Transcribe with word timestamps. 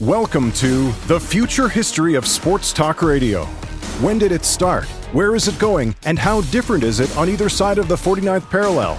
Welcome 0.00 0.52
to 0.52 0.92
The 1.08 1.18
Future 1.18 1.68
History 1.68 2.14
of 2.14 2.24
Sports 2.24 2.72
Talk 2.72 3.02
Radio. 3.02 3.46
When 4.00 4.16
did 4.16 4.30
it 4.30 4.44
start? 4.44 4.84
Where 5.10 5.34
is 5.34 5.48
it 5.48 5.58
going? 5.58 5.92
And 6.04 6.16
how 6.16 6.42
different 6.42 6.84
is 6.84 7.00
it 7.00 7.16
on 7.16 7.28
either 7.28 7.48
side 7.48 7.78
of 7.78 7.88
the 7.88 7.96
49th 7.96 8.48
parallel? 8.48 8.96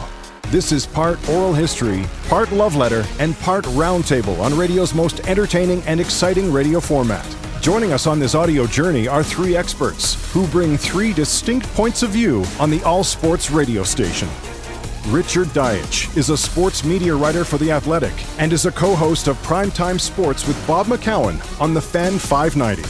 This 0.47 0.73
is 0.73 0.85
part 0.85 1.17
oral 1.29 1.54
history, 1.54 2.04
part 2.27 2.51
love 2.51 2.75
letter, 2.75 3.05
and 3.17 3.33
part 3.39 3.63
roundtable 3.67 4.38
on 4.41 4.57
radio's 4.57 4.93
most 4.93 5.25
entertaining 5.25 5.81
and 5.83 6.01
exciting 6.01 6.51
radio 6.51 6.82
format. 6.82 7.25
Joining 7.61 7.93
us 7.93 8.05
on 8.05 8.20
this 8.20 8.36
audio 8.36 8.68
journey 8.68 9.07
are 9.07 9.23
three 9.23 9.55
experts 9.55 10.34
who 10.34 10.47
bring 10.47 10.75
three 10.75 11.13
distinct 11.13 11.66
points 11.75 12.04
of 12.04 12.09
view 12.09 12.43
on 12.59 12.70
the 12.70 12.84
all 12.84 13.05
sports 13.05 13.50
radio 13.50 13.84
station. 13.84 14.27
Richard 15.10 15.48
Deitsch 15.48 16.16
is 16.16 16.30
a 16.30 16.38
sports 16.38 16.84
media 16.84 17.16
writer 17.16 17.44
for 17.44 17.57
The 17.57 17.71
Athletic 17.71 18.14
and 18.38 18.54
is 18.54 18.68
a 18.68 18.71
co 18.71 18.94
host 18.94 19.28
of 19.28 19.42
Primetime 19.42 20.00
Sports 20.00 20.48
with 20.48 20.68
Bob 20.68 20.86
McCown 20.86 21.42
on 21.60 21.74
The 21.74 21.82
Fan 21.82 22.20
590. 22.20 22.83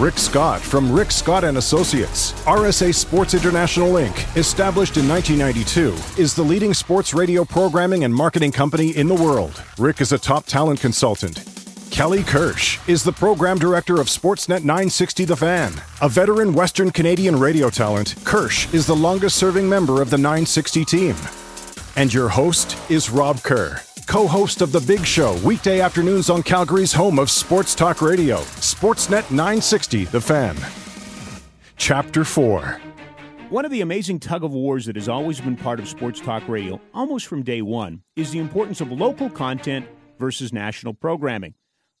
Rick 0.00 0.18
Scott 0.18 0.60
from 0.60 0.90
Rick 0.90 1.12
Scott 1.12 1.44
and 1.44 1.58
Associates, 1.58 2.32
RSA 2.46 2.92
Sports 2.92 3.34
International 3.34 3.92
Inc., 3.92 4.36
established 4.36 4.96
in 4.96 5.06
1992, 5.08 6.20
is 6.20 6.34
the 6.34 6.42
leading 6.42 6.74
sports 6.74 7.14
radio 7.14 7.44
programming 7.44 8.02
and 8.02 8.12
marketing 8.12 8.50
company 8.50 8.96
in 8.96 9.06
the 9.06 9.14
world. 9.14 9.62
Rick 9.78 10.00
is 10.00 10.10
a 10.10 10.18
top 10.18 10.46
talent 10.46 10.80
consultant. 10.80 11.44
Kelly 11.92 12.24
Kirsch 12.24 12.80
is 12.88 13.04
the 13.04 13.12
program 13.12 13.58
director 13.58 14.00
of 14.00 14.08
Sportsnet 14.08 14.64
960 14.64 15.26
The 15.26 15.36
Fan. 15.36 15.80
A 16.00 16.08
veteran 16.08 16.54
Western 16.54 16.90
Canadian 16.90 17.38
radio 17.38 17.70
talent, 17.70 18.16
Kirsch 18.24 18.72
is 18.74 18.84
the 18.84 18.96
longest 18.96 19.36
serving 19.36 19.68
member 19.68 20.02
of 20.02 20.10
the 20.10 20.18
960 20.18 20.84
team. 20.84 21.14
And 21.94 22.12
your 22.12 22.30
host 22.30 22.78
is 22.90 23.10
Rob 23.10 23.42
Kerr, 23.42 23.78
co 24.06 24.26
host 24.26 24.62
of 24.62 24.72
The 24.72 24.80
Big 24.80 25.04
Show, 25.04 25.38
weekday 25.44 25.80
afternoons 25.80 26.30
on 26.30 26.42
Calgary's 26.42 26.92
home 26.92 27.18
of 27.18 27.30
sports 27.30 27.74
talk 27.74 28.00
radio, 28.00 28.38
Sportsnet 28.38 29.30
960, 29.30 30.06
The 30.06 30.20
Fan. 30.20 30.56
Chapter 31.76 32.24
4 32.24 32.80
One 33.50 33.66
of 33.66 33.70
the 33.70 33.82
amazing 33.82 34.20
tug 34.20 34.42
of 34.42 34.54
wars 34.54 34.86
that 34.86 34.96
has 34.96 35.06
always 35.06 35.38
been 35.38 35.54
part 35.54 35.80
of 35.80 35.86
sports 35.86 36.18
talk 36.18 36.48
radio, 36.48 36.80
almost 36.94 37.26
from 37.26 37.42
day 37.42 37.60
one, 37.60 38.00
is 38.16 38.30
the 38.30 38.38
importance 38.38 38.80
of 38.80 38.90
local 38.90 39.28
content 39.28 39.86
versus 40.18 40.50
national 40.50 40.94
programming. 40.94 41.52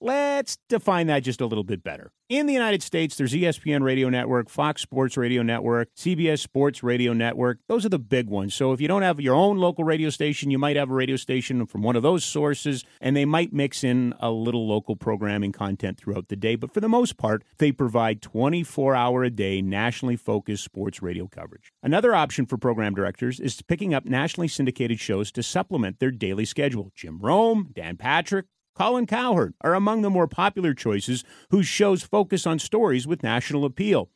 Let's 0.04 0.58
define 0.68 1.06
that 1.06 1.22
just 1.22 1.40
a 1.40 1.46
little 1.46 1.62
bit 1.62 1.84
better. 1.84 2.10
In 2.28 2.46
the 2.46 2.52
United 2.52 2.82
States, 2.82 3.14
there's 3.14 3.34
ESPN 3.34 3.82
Radio 3.82 4.08
Network, 4.08 4.48
Fox 4.48 4.82
Sports 4.82 5.16
Radio 5.16 5.42
Network, 5.42 5.94
CBS 5.96 6.40
Sports 6.40 6.82
Radio 6.82 7.12
Network. 7.12 7.60
Those 7.68 7.86
are 7.86 7.88
the 7.88 8.00
big 8.00 8.28
ones. 8.28 8.52
So 8.52 8.72
if 8.72 8.80
you 8.80 8.88
don't 8.88 9.02
have 9.02 9.20
your 9.20 9.36
own 9.36 9.58
local 9.58 9.84
radio 9.84 10.10
station, 10.10 10.50
you 10.50 10.58
might 10.58 10.74
have 10.74 10.90
a 10.90 10.94
radio 10.94 11.14
station 11.14 11.66
from 11.66 11.82
one 11.82 11.94
of 11.94 12.02
those 12.02 12.24
sources, 12.24 12.84
and 13.00 13.14
they 13.14 13.24
might 13.24 13.52
mix 13.52 13.84
in 13.84 14.12
a 14.18 14.32
little 14.32 14.66
local 14.66 14.96
programming 14.96 15.52
content 15.52 15.98
throughout 15.98 16.26
the 16.26 16.34
day. 16.34 16.56
But 16.56 16.74
for 16.74 16.80
the 16.80 16.88
most 16.88 17.16
part, 17.16 17.44
they 17.58 17.70
provide 17.70 18.20
24 18.22 18.96
hour 18.96 19.22
a 19.22 19.30
day, 19.30 19.62
nationally 19.62 20.16
focused 20.16 20.64
sports 20.64 21.00
radio 21.00 21.28
coverage. 21.28 21.70
Another 21.80 22.12
option 22.12 22.46
for 22.46 22.56
program 22.58 22.92
directors 22.92 23.38
is 23.38 23.62
picking 23.62 23.94
up 23.94 24.04
nationally 24.04 24.48
syndicated 24.48 24.98
shows 24.98 25.30
to 25.30 25.44
supplement 25.44 26.00
their 26.00 26.10
daily 26.10 26.44
schedule. 26.44 26.90
Jim 26.96 27.20
Rome, 27.20 27.70
Dan 27.72 27.96
Patrick, 27.96 28.46
Colin 28.74 29.06
Cowherd 29.06 29.54
are 29.60 29.74
among 29.74 30.02
the 30.02 30.10
more 30.10 30.26
popular 30.26 30.72
choices 30.72 31.24
whose 31.50 31.66
shows 31.66 32.02
focus 32.02 32.46
on 32.46 32.58
stories 32.58 33.06
with 33.06 33.22
national 33.22 33.64
appeal. 33.64 34.08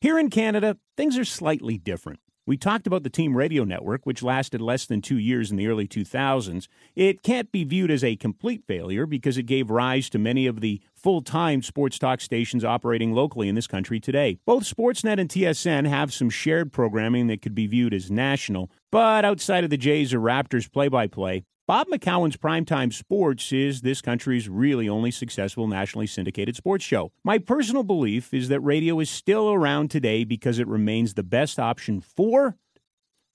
Here 0.00 0.18
in 0.18 0.30
Canada, 0.30 0.78
things 0.96 1.18
are 1.18 1.24
slightly 1.24 1.78
different. 1.78 2.20
We 2.46 2.58
talked 2.58 2.86
about 2.86 3.04
the 3.04 3.10
Team 3.10 3.34
Radio 3.36 3.64
Network, 3.64 4.04
which 4.04 4.22
lasted 4.22 4.60
less 4.60 4.84
than 4.84 5.00
two 5.00 5.16
years 5.18 5.50
in 5.50 5.56
the 5.56 5.66
early 5.66 5.88
2000s. 5.88 6.68
It 6.94 7.22
can't 7.22 7.50
be 7.50 7.64
viewed 7.64 7.90
as 7.90 8.04
a 8.04 8.16
complete 8.16 8.64
failure 8.66 9.06
because 9.06 9.38
it 9.38 9.44
gave 9.44 9.70
rise 9.70 10.10
to 10.10 10.18
many 10.18 10.46
of 10.46 10.60
the 10.60 10.82
full 10.94 11.22
time 11.22 11.62
sports 11.62 11.98
talk 11.98 12.20
stations 12.20 12.62
operating 12.62 13.14
locally 13.14 13.48
in 13.48 13.54
this 13.54 13.66
country 13.66 13.98
today. 13.98 14.38
Both 14.44 14.64
Sportsnet 14.64 15.18
and 15.18 15.30
TSN 15.30 15.88
have 15.88 16.12
some 16.12 16.28
shared 16.28 16.70
programming 16.70 17.28
that 17.28 17.40
could 17.40 17.54
be 17.54 17.66
viewed 17.66 17.94
as 17.94 18.10
national, 18.10 18.70
but 18.92 19.24
outside 19.24 19.64
of 19.64 19.70
the 19.70 19.78
Jays 19.78 20.12
or 20.12 20.20
Raptors 20.20 20.70
play 20.70 20.88
by 20.88 21.06
play, 21.06 21.44
Bob 21.66 21.86
McCown's 21.86 22.36
Primetime 22.36 22.92
Sports 22.92 23.50
is 23.50 23.80
this 23.80 24.02
country's 24.02 24.50
really 24.50 24.86
only 24.86 25.10
successful 25.10 25.66
nationally 25.66 26.06
syndicated 26.06 26.54
sports 26.56 26.84
show. 26.84 27.10
My 27.24 27.38
personal 27.38 27.82
belief 27.82 28.34
is 28.34 28.50
that 28.50 28.60
radio 28.60 29.00
is 29.00 29.08
still 29.08 29.50
around 29.50 29.90
today 29.90 30.24
because 30.24 30.58
it 30.58 30.68
remains 30.68 31.14
the 31.14 31.22
best 31.22 31.58
option 31.58 32.02
for 32.02 32.58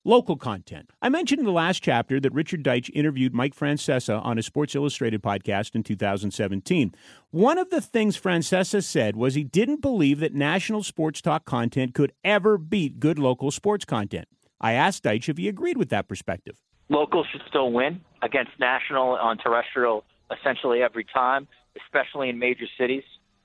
local 0.06 0.38
content. 0.38 0.92
I 1.02 1.10
mentioned 1.10 1.40
in 1.40 1.46
the 1.48 1.52
last 1.52 1.82
chapter 1.82 2.20
that 2.20 2.32
Richard 2.32 2.64
Deitsch 2.64 2.92
interviewed 2.94 3.34
Mike 3.34 3.56
Francesa 3.56 4.24
on 4.24 4.38
a 4.38 4.44
Sports 4.44 4.76
Illustrated 4.76 5.24
podcast 5.24 5.74
in 5.74 5.82
2017. 5.82 6.94
One 7.32 7.58
of 7.58 7.72
the 7.72 7.82
things 7.82 8.16
Francesa 8.16 8.84
said 8.84 9.16
was 9.16 9.34
he 9.34 9.44
didn't 9.44 9.82
believe 9.82 10.20
that 10.20 10.36
national 10.36 10.84
sports 10.84 11.20
talk 11.20 11.46
content 11.46 11.96
could 11.96 12.14
ever 12.24 12.60
beat 12.60 13.00
good 13.00 13.18
local 13.18 13.50
sports 13.50 13.86
content. 13.86 14.28
I 14.62 14.74
asked 14.74 15.04
Deitsch 15.04 15.30
if 15.30 15.38
he 15.38 15.48
agreed 15.48 15.78
with 15.78 15.90
that 15.90 16.08
perspective 16.08 16.62
local 16.90 17.24
should 17.32 17.42
still 17.48 17.72
win 17.72 18.02
against 18.22 18.52
national 18.60 19.12
on 19.16 19.38
terrestrial 19.38 20.04
essentially 20.38 20.82
every 20.82 21.06
time, 21.06 21.48
especially 21.86 22.30
in 22.30 22.38
major 22.38 22.66
cities. 22.78 23.04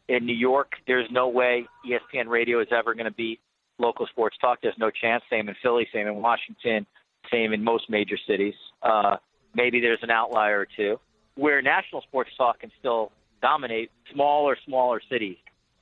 In 0.08 0.26
New 0.26 0.34
York, 0.36 0.72
there's 0.86 1.08
no 1.10 1.28
way 1.28 1.66
ESPN 1.88 2.28
radio 2.28 2.60
is 2.60 2.68
ever 2.70 2.94
going 2.94 3.06
to 3.06 3.12
beat 3.12 3.40
local 3.78 4.06
sports 4.06 4.36
talk. 4.40 4.58
There's 4.62 4.74
no 4.78 4.90
chance. 4.90 5.22
Same 5.30 5.48
in 5.48 5.54
Philly, 5.62 5.86
same 5.92 6.06
in 6.06 6.16
Washington, 6.16 6.86
same 7.32 7.52
in 7.52 7.64
most 7.64 7.88
major 7.88 8.16
cities. 8.28 8.54
Uh, 8.82 9.16
maybe 9.54 9.80
there's 9.80 10.00
an 10.02 10.10
outlier 10.10 10.60
or 10.60 10.68
two. 10.76 11.00
Where 11.36 11.62
national 11.62 12.02
sports 12.02 12.30
talk 12.36 12.60
can 12.60 12.70
still 12.78 13.12
dominate 13.40 13.90
smaller, 14.12 14.58
smaller 14.66 15.00
cities, 15.10 15.36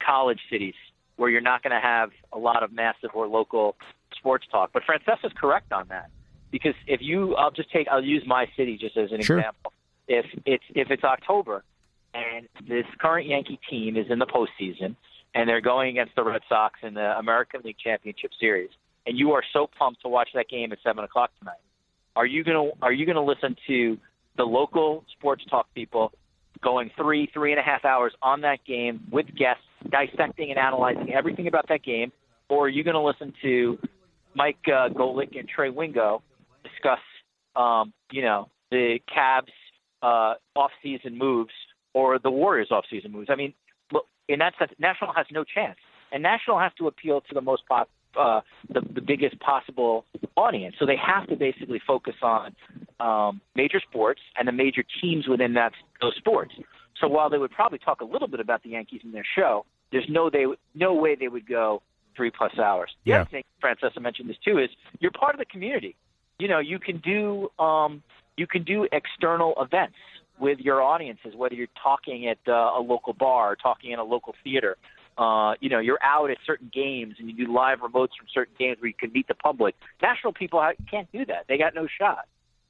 college 0.05 0.41
cities, 0.51 0.75
where 1.17 1.29
you're 1.29 1.41
not 1.41 1.63
going 1.63 1.73
to 1.73 1.81
have 1.81 2.11
a 2.33 2.39
lot 2.39 2.63
of 2.63 2.73
massive 2.73 3.11
or 3.15 3.27
local 3.27 3.77
sports 4.17 4.47
talk. 4.51 4.71
But 4.73 4.85
Francesa's 4.85 5.33
correct 5.37 5.73
on 5.73 5.89
that 5.89 6.11
because 6.53 6.75
if 6.87 7.01
you, 7.03 7.35
I'll 7.35 7.51
just 7.51 7.73
take, 7.73 7.89
I'll 7.89 8.05
use 8.05 8.23
my 8.27 8.47
city 8.57 8.79
just 8.79 8.97
as 8.97 9.11
an 9.11 9.23
sure. 9.23 9.39
example. 9.39 9.73
If 10.07 10.27
it's 10.47 10.65
if 10.75 10.91
it's 10.91 11.03
October 11.03 11.65
and 12.15 12.49
this 12.69 12.85
current 13.01 13.27
Yankee 13.27 13.59
team 13.69 13.97
is 13.97 14.07
in 14.11 14.19
the 14.19 14.27
postseason 14.27 14.95
and 15.35 15.49
they're 15.49 15.61
going 15.61 15.91
against 15.91 16.15
the 16.15 16.23
Red 16.23 16.43
Sox 16.49 16.79
in 16.83 16.95
the 16.95 17.19
American 17.19 17.63
League 17.65 17.79
Championship 17.83 18.31
Series, 18.39 18.71
and 19.07 19.19
you 19.19 19.33
are 19.33 19.43
so 19.53 19.69
pumped 19.79 20.03
to 20.03 20.09
watch 20.09 20.29
that 20.35 20.49
game 20.49 20.71
at 20.73 20.79
seven 20.85 21.03
o'clock 21.03 21.31
tonight, 21.39 21.63
are 22.15 22.27
you 22.27 22.45
gonna 22.45 22.71
are 22.83 22.93
you 22.93 23.07
gonna 23.07 23.25
listen 23.25 23.57
to 23.67 23.99
the 24.37 24.45
local 24.45 25.05
sports 25.17 25.45
talk 25.49 25.67
people 25.75 26.13
going 26.63 26.91
three 26.97 27.31
three 27.33 27.53
and 27.53 27.61
a 27.61 27.63
half 27.63 27.85
hours 27.85 28.13
on 28.23 28.43
that 28.43 28.65
game 28.65 29.01
with 29.11 29.27
guests 29.35 29.65
dissecting 29.89 30.51
and 30.51 30.59
analyzing 30.59 31.13
everything 31.13 31.47
about 31.47 31.69
that 31.69 31.83
game, 31.83 32.13
or 32.49 32.67
are 32.67 32.69
you 32.69 32.85
going 32.85 32.95
to 32.95 33.01
listen 33.01 33.33
to 33.43 33.79
Mike 34.35 34.59
uh, 34.67 34.89
Golic 34.89 35.39
and 35.39 35.49
Trey 35.49 35.71
Wingo 35.71 36.23
discuss, 36.83 37.01
um, 37.57 37.93
you 38.11 38.23
know, 38.23 38.49
the 38.71 38.99
Cavs 39.15 39.49
uh, 40.03 40.35
off-season 40.57 41.17
moves 41.17 41.53
or 41.95 42.19
the 42.19 42.31
Warriors 42.31 42.69
off-season 42.71 43.13
moves. 43.13 43.29
I 43.31 43.37
mean, 43.37 43.53
look, 43.93 44.07
in 44.29 44.39
that 44.41 44.55
sense, 44.59 44.73
National 44.79 45.13
has 45.15 45.27
no 45.31 45.45
chance, 45.45 45.79
and 46.11 46.23
National 46.23 46.59
has 46.59 46.73
to 46.79 46.87
appeal 46.87 47.21
to 47.21 47.35
the 47.35 47.41
most 47.41 47.63
pop, 47.69 47.89
uh, 48.19 48.41
the, 48.73 48.81
the 48.95 49.01
biggest 49.01 49.39
possible 49.41 50.05
audience. 50.37 50.77
So 50.79 50.87
they 50.87 50.97
have 50.97 51.29
to 51.29 51.37
basically 51.37 51.81
focus 51.87 52.15
on 52.23 52.55
um, 53.01 53.41
major 53.55 53.81
sports 53.81 54.21
and 54.39 54.49
the 54.49 54.53
major 54.53 54.85
teams 55.01 55.29
within 55.29 55.55
that 55.55 55.73
those 56.01 56.15
sports. 56.17 56.55
So 57.01 57.09
while 57.09 57.29
they 57.29 57.39
would 57.39 57.51
probably 57.51 57.79
talk 57.79 58.01
a 58.01 58.05
little 58.05 58.29
bit 58.29 58.41
about 58.41 58.63
the 58.63 58.71
Yankees 58.71 59.01
in 59.05 59.13
their 59.13 59.27
show, 59.37 59.67
there's 59.91 60.07
no 60.09 60.31
they 60.31 60.47
no 60.75 60.95
way 60.95 61.17
they 61.19 61.29
would 61.29 61.47
go 61.47 61.83
three 62.17 62.31
plus 62.31 62.59
hours. 62.59 62.91
The 63.05 63.11
yeah. 63.11 63.21
other 63.23 63.31
thing, 63.31 63.45
Francesa 63.63 64.01
mentioned 64.01 64.29
this 64.29 64.37
too, 64.45 64.59
is 64.59 64.69
you're 65.01 65.11
part 65.11 65.35
of 65.35 65.39
the 65.39 65.47
community 65.47 65.97
you 66.43 66.49
know, 66.49 66.59
you 66.59 66.81
can 66.81 66.99
do 66.99 67.49
um, 67.63 68.03
you 68.37 68.49
can 68.49 68.65
do 68.65 68.89
external 68.91 69.55
events 69.61 69.95
with 70.41 70.59
your 70.59 70.83
audiences, 70.83 71.35
whether 71.37 71.55
you're 71.55 71.69
talking 71.81 72.27
at 72.27 72.39
uh, 72.49 72.53
a 72.53 72.83
local 72.83 73.13
bar 73.13 73.53
or 73.53 73.57
talking 73.57 73.93
in 73.93 74.01
a 74.01 74.05
local 74.05 74.35
theater. 74.43 74.77
Uh, 75.17 75.53
you 75.61 75.71
know, 75.71 75.79
you're 75.79 76.03
out 76.03 76.33
at 76.33 76.39
certain 76.45 76.69
games 76.75 77.15
and 77.21 77.31
you 77.31 77.47
do 77.47 77.53
live 77.53 77.79
remotes 77.79 78.17
from 78.19 78.27
certain 78.35 78.55
games 78.59 78.79
where 78.81 78.89
you 78.89 78.95
can 78.99 79.13
meet 79.13 79.29
the 79.29 79.35
public. 79.35 79.77
National 80.03 80.33
people 80.33 80.61
can't 80.91 81.11
do 81.13 81.25
that; 81.27 81.45
they 81.49 81.57
got 81.57 81.77
no 81.77 81.87
shot. 82.01 82.27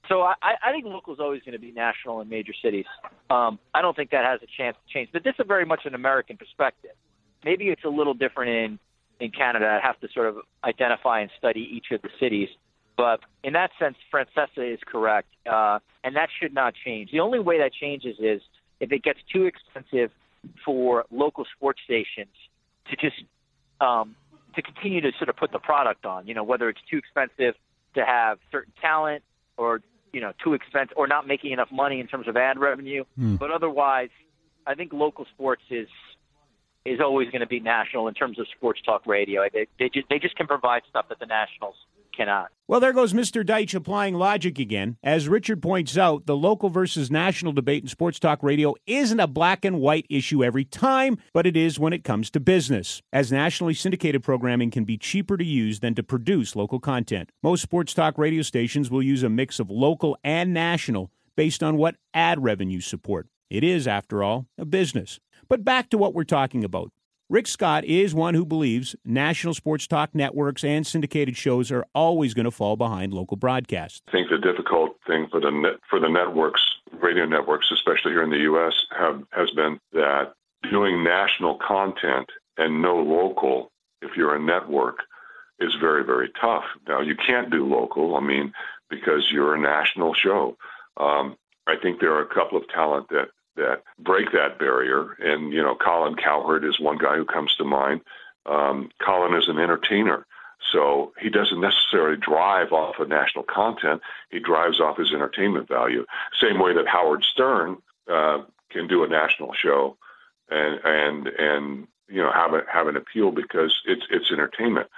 So 0.06 0.20
I, 0.20 0.34
I 0.42 0.70
think 0.72 0.84
local 0.84 1.14
is 1.14 1.20
always 1.20 1.40
going 1.42 1.52
to 1.52 1.60
be 1.60 1.72
national 1.72 2.20
in 2.20 2.28
major 2.28 2.52
cities. 2.62 2.84
Um, 3.30 3.58
I 3.72 3.80
don't 3.80 3.96
think 3.96 4.10
that 4.10 4.26
has 4.26 4.40
a 4.42 4.62
chance 4.62 4.76
to 4.86 4.92
change. 4.92 5.08
But 5.14 5.24
this 5.24 5.34
is 5.38 5.46
very 5.48 5.64
much 5.64 5.82
an 5.86 5.94
American 5.94 6.36
perspective. 6.36 6.90
Maybe 7.42 7.68
it's 7.68 7.84
a 7.84 7.88
little 7.88 8.12
different 8.12 8.50
in 8.50 8.78
in 9.22 9.30
Canada. 9.30 9.80
I 9.82 9.86
have 9.86 9.98
to 10.00 10.08
sort 10.12 10.26
of 10.28 10.36
identify 10.62 11.20
and 11.20 11.30
study 11.38 11.66
each 11.72 11.86
of 11.92 12.02
the 12.02 12.10
cities. 12.20 12.48
But 12.96 13.20
in 13.42 13.54
that 13.54 13.70
sense, 13.78 13.96
Francesa 14.12 14.74
is 14.74 14.80
correct, 14.86 15.28
uh, 15.50 15.78
and 16.04 16.14
that 16.16 16.28
should 16.38 16.52
not 16.52 16.74
change. 16.84 17.10
The 17.10 17.20
only 17.20 17.38
way 17.38 17.58
that 17.58 17.72
changes 17.72 18.16
is 18.18 18.42
if 18.80 18.92
it 18.92 19.02
gets 19.02 19.18
too 19.32 19.44
expensive 19.46 20.10
for 20.64 21.04
local 21.10 21.46
sports 21.56 21.80
stations 21.84 22.34
to 22.90 22.96
just 22.96 23.22
um, 23.80 24.14
to 24.54 24.62
continue 24.62 25.00
to 25.00 25.10
sort 25.18 25.28
of 25.28 25.36
put 25.36 25.52
the 25.52 25.58
product 25.58 26.04
on. 26.04 26.26
You 26.26 26.34
know, 26.34 26.44
whether 26.44 26.68
it's 26.68 26.80
too 26.90 26.98
expensive 26.98 27.54
to 27.94 28.04
have 28.04 28.38
certain 28.50 28.72
talent, 28.80 29.22
or 29.56 29.80
you 30.12 30.20
know, 30.20 30.32
too 30.44 30.54
expensive, 30.54 30.96
or 30.96 31.06
not 31.06 31.26
making 31.26 31.52
enough 31.52 31.70
money 31.72 32.00
in 32.00 32.06
terms 32.06 32.28
of 32.28 32.36
ad 32.36 32.58
revenue. 32.58 33.04
Mm. 33.18 33.38
But 33.38 33.50
otherwise, 33.50 34.10
I 34.66 34.74
think 34.74 34.92
local 34.92 35.26
sports 35.34 35.62
is 35.70 35.88
is 36.84 37.00
always 37.00 37.30
going 37.30 37.40
to 37.40 37.46
be 37.46 37.60
national 37.60 38.08
in 38.08 38.14
terms 38.14 38.38
of 38.38 38.46
sports 38.56 38.80
talk 38.84 39.06
radio. 39.06 39.42
They, 39.52 39.66
they, 39.78 39.88
just, 39.88 40.08
they 40.08 40.18
just 40.18 40.34
can 40.34 40.48
provide 40.48 40.82
stuff 40.90 41.06
that 41.10 41.20
the 41.20 41.26
nationals 41.26 41.76
cannot. 42.16 42.50
Well, 42.68 42.80
there 42.80 42.92
goes 42.92 43.12
Mr. 43.12 43.44
Deitsch 43.44 43.74
applying 43.74 44.14
logic 44.14 44.58
again. 44.58 44.96
As 45.02 45.28
Richard 45.28 45.60
points 45.60 45.98
out, 45.98 46.26
the 46.26 46.36
local 46.36 46.70
versus 46.70 47.10
national 47.10 47.52
debate 47.52 47.82
in 47.82 47.88
sports 47.88 48.18
talk 48.18 48.42
radio 48.42 48.74
isn't 48.86 49.20
a 49.20 49.26
black 49.26 49.64
and 49.64 49.80
white 49.80 50.06
issue 50.08 50.42
every 50.42 50.64
time, 50.64 51.18
but 51.34 51.46
it 51.46 51.56
is 51.56 51.78
when 51.78 51.92
it 51.92 52.04
comes 52.04 52.30
to 52.30 52.40
business, 52.40 53.02
as 53.12 53.30
nationally 53.30 53.74
syndicated 53.74 54.22
programming 54.22 54.70
can 54.70 54.84
be 54.84 54.96
cheaper 54.96 55.36
to 55.36 55.44
use 55.44 55.80
than 55.80 55.94
to 55.94 56.02
produce 56.02 56.56
local 56.56 56.80
content. 56.80 57.30
Most 57.42 57.62
sports 57.62 57.92
talk 57.92 58.16
radio 58.16 58.42
stations 58.42 58.90
will 58.90 59.02
use 59.02 59.22
a 59.22 59.28
mix 59.28 59.60
of 59.60 59.70
local 59.70 60.16
and 60.24 60.54
national 60.54 61.10
based 61.36 61.62
on 61.62 61.76
what 61.76 61.96
ad 62.14 62.42
revenues 62.42 62.86
support. 62.86 63.28
It 63.50 63.64
is, 63.64 63.86
after 63.86 64.22
all, 64.22 64.46
a 64.56 64.64
business. 64.64 65.20
But 65.48 65.64
back 65.64 65.90
to 65.90 65.98
what 65.98 66.14
we're 66.14 66.24
talking 66.24 66.64
about. 66.64 66.90
Rick 67.32 67.46
Scott 67.48 67.86
is 67.86 68.14
one 68.14 68.34
who 68.34 68.44
believes 68.44 68.94
national 69.06 69.54
sports 69.54 69.86
talk 69.86 70.14
networks 70.14 70.62
and 70.62 70.86
syndicated 70.86 71.34
shows 71.34 71.72
are 71.72 71.86
always 71.94 72.34
going 72.34 72.44
to 72.44 72.50
fall 72.50 72.76
behind 72.76 73.14
local 73.14 73.38
broadcasts. 73.38 74.02
I 74.08 74.10
think 74.10 74.28
the 74.28 74.36
difficult 74.36 74.98
thing 75.06 75.28
for 75.30 75.40
the 75.40 75.50
net, 75.50 75.80
for 75.88 75.98
the 75.98 76.10
networks, 76.10 76.60
radio 77.00 77.24
networks, 77.24 77.70
especially 77.72 78.10
here 78.10 78.22
in 78.22 78.28
the 78.28 78.40
U.S., 78.40 78.74
have, 78.90 79.22
has 79.30 79.50
been 79.52 79.80
that 79.94 80.34
doing 80.70 81.02
national 81.02 81.58
content 81.66 82.28
and 82.58 82.82
no 82.82 82.96
local, 82.96 83.72
if 84.02 84.10
you're 84.14 84.36
a 84.36 84.38
network, 84.38 84.98
is 85.58 85.74
very 85.80 86.04
very 86.04 86.30
tough. 86.38 86.64
Now 86.86 87.00
you 87.00 87.16
can't 87.16 87.50
do 87.50 87.66
local. 87.66 88.14
I 88.14 88.20
mean, 88.20 88.52
because 88.90 89.30
you're 89.32 89.54
a 89.54 89.58
national 89.58 90.12
show. 90.12 90.58
Um, 90.98 91.38
I 91.66 91.76
think 91.80 91.98
there 91.98 92.12
are 92.12 92.20
a 92.20 92.34
couple 92.34 92.58
of 92.58 92.68
talent 92.68 93.08
that 93.08 93.28
that 93.56 93.82
break 93.98 94.32
that 94.32 94.58
barrier. 94.58 95.12
And, 95.20 95.52
you 95.52 95.62
know, 95.62 95.74
Colin 95.74 96.16
Cowherd 96.16 96.64
is 96.64 96.80
one 96.80 96.98
guy 96.98 97.16
who 97.16 97.24
comes 97.24 97.54
to 97.56 97.64
mind. 97.64 98.00
Um, 98.46 98.90
Colin 99.00 99.34
is 99.34 99.48
an 99.48 99.58
entertainer. 99.58 100.26
So 100.70 101.12
he 101.20 101.28
doesn't 101.28 101.60
necessarily 101.60 102.16
drive 102.16 102.72
off 102.72 102.98
of 102.98 103.08
national 103.08 103.44
content. 103.44 104.00
He 104.30 104.38
drives 104.38 104.80
off 104.80 104.96
his 104.96 105.12
entertainment 105.12 105.68
value. 105.68 106.06
Same 106.40 106.60
way 106.60 106.72
that 106.74 106.86
Howard 106.86 107.24
Stern 107.24 107.78
uh, 108.10 108.42
can 108.70 108.86
do 108.86 109.04
a 109.04 109.08
national 109.08 109.52
show 109.54 109.96
and 110.52 110.80
and 110.84 111.26
and 111.28 111.88
you 112.08 112.22
know 112.22 112.30
have 112.32 112.52
a, 112.54 112.62
have 112.70 112.86
an 112.86 112.96
appeal 112.96 113.30
because 113.30 113.80
it's 113.86 114.06
it's 114.10 114.30
entertainment. 114.30 114.88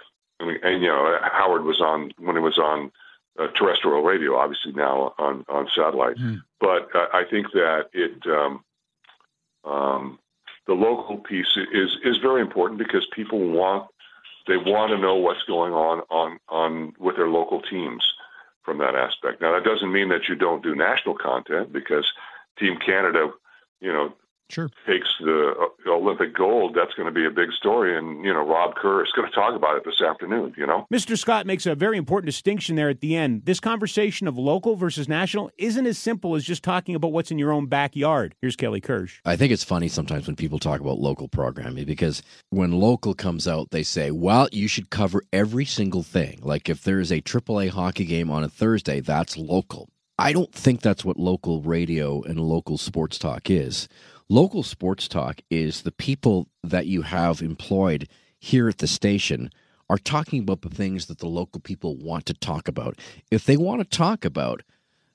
I 0.41 0.47
mean, 0.47 0.59
and 0.63 0.83
you 0.83 0.89
know 0.89 1.19
Howard 1.23 1.65
was 1.65 1.81
on 1.81 2.13
when 2.19 2.37
he 2.37 2.43
was 2.43 2.59
on 2.59 2.91
uh, 3.39 3.49
terrestrial 3.49 4.03
radio, 4.03 4.37
obviously 4.37 4.73
now 4.73 5.15
on 5.19 5.45
on 5.49 5.69
satellite. 5.75 6.17
Mm. 6.17 6.43
But 6.61 6.89
uh, 6.95 7.07
I 7.13 7.25
think 7.29 7.53
that 7.53 7.91
it 7.93 8.27
um, 8.27 8.65
um, 9.65 10.19
the 10.67 10.75
local 10.75 11.19
piece 11.19 11.57
is 11.73 11.97
is 12.05 12.19
very 12.19 12.41
important 12.41 12.79
because 12.79 13.07
people 13.13 13.41
want 13.51 13.89
they 14.47 14.57
want 14.57 14.91
to 14.91 14.99
know 14.99 15.17
what's 15.17 15.43
going 15.45 15.73
on 15.73 16.01
on 16.11 16.39
on 16.49 16.93
with 16.99 17.17
their 17.17 17.29
local 17.29 17.61
teams 17.63 18.03
from 18.63 18.79
that 18.79 18.95
aspect. 18.95 19.41
Now 19.41 19.53
that 19.53 19.65
doesn't 19.65 19.93
mean 19.93 20.09
that 20.09 20.29
you 20.29 20.35
don't 20.35 20.63
do 20.63 20.75
national 20.75 21.17
content 21.17 21.73
because 21.73 22.11
Team 22.59 22.79
Canada, 22.85 23.31
you 23.81 23.93
know, 23.93 24.15
sure. 24.51 24.71
takes 24.87 25.09
the 25.21 25.55
uh, 25.59 25.91
Olympic 25.91 26.35
gold, 26.35 26.75
that's 26.75 26.95
going 26.95 27.07
to 27.07 27.13
be 27.13 27.27
a 27.27 27.31
big 27.31 27.53
story. 27.53 27.97
And, 27.97 28.25
you 28.25 28.33
know, 28.33 28.47
Rob 28.47 28.75
Kerr 28.75 29.05
is 29.05 29.13
going 29.17 29.29
to 29.29 29.35
talk 29.35 29.55
about 29.55 29.77
it 29.77 29.85
this 29.85 30.01
afternoon, 30.01 30.55
you 30.57 30.67
know? 30.67 30.87
Mr. 30.93 31.19
Scott 31.19 31.47
makes 31.47 31.67
a 31.67 31.75
very 31.75 31.97
important 31.97 32.27
distinction 32.27 32.77
there 32.77 32.89
at 32.89 33.01
the 33.01 33.17
end. 33.17 33.45
This 33.45 33.61
conversation 33.61 34.29
of 34.29 34.37
local 34.39 34.77
versus 34.77 35.09
national 35.09 35.51
isn't 35.59 35.87
as 35.87 35.99
simple 35.99 36.35
as 36.35 36.45
just 36.45 36.63
talking 36.63 36.95
about 36.95 37.13
what's 37.13 37.31
in 37.31 37.39
your 37.39 37.53
own 37.53 37.67
backyard. 37.67 38.35
Here's 38.41 38.57
Kelly 38.57 38.81
Kirsch. 38.81 39.21
I 39.25 39.37
think 39.37 39.53
it's 39.53 39.65
funny 39.65 39.89
sometimes 39.89 40.27
when 40.27 40.37
people 40.37 40.59
talk 40.59 40.81
about 40.81 40.99
local 40.99 41.29
programming 41.29 41.85
because 41.85 42.23
when 42.51 42.73
local 42.73 43.15
comes 43.15 43.49
out, 43.49 43.71
they 43.71 43.83
say, 43.83 44.11
well, 44.11 44.49
you 44.53 44.69
should 44.69 44.91
cover 44.91 45.23
every 45.33 45.65
single 45.65 46.03
thing. 46.03 46.39
Like 46.43 46.69
if 46.69 46.83
there's 46.83 47.11
a 47.11 47.21
AAA 47.21 47.71
hockey 47.71 48.05
game 48.05 48.31
on 48.31 48.45
a 48.45 48.49
Thursday, 48.49 49.01
that's 49.01 49.37
local. 49.37 49.89
I 50.19 50.33
don't 50.33 50.53
think 50.53 50.81
that's 50.81 51.05
what 51.05 51.19
local 51.19 51.61
radio 51.63 52.23
and 52.23 52.39
local 52.39 52.79
sports 52.79 53.19
talk 53.19 53.51
is. 53.51 53.89
Local 54.29 54.63
sports 54.63 55.07
talk 55.07 55.41
is 55.51 55.83
the 55.83 55.93
people 55.93 56.49
that 56.63 56.87
you 56.87 57.03
have 57.03 57.43
employed 57.43 58.09
here 58.39 58.69
at 58.69 58.79
the 58.79 58.87
station 58.87 59.51
are 59.91 59.99
talking 59.99 60.41
about 60.41 60.63
the 60.63 60.71
things 60.71 61.07
that 61.07 61.19
the 61.19 61.27
local 61.27 61.61
people 61.61 61.97
want 61.97 62.25
to 62.27 62.35
talk 62.35 62.67
about. 62.67 62.99
If 63.31 63.45
they 63.45 63.57
want 63.59 63.81
to 63.83 63.97
talk 63.97 64.25
about, 64.25 64.63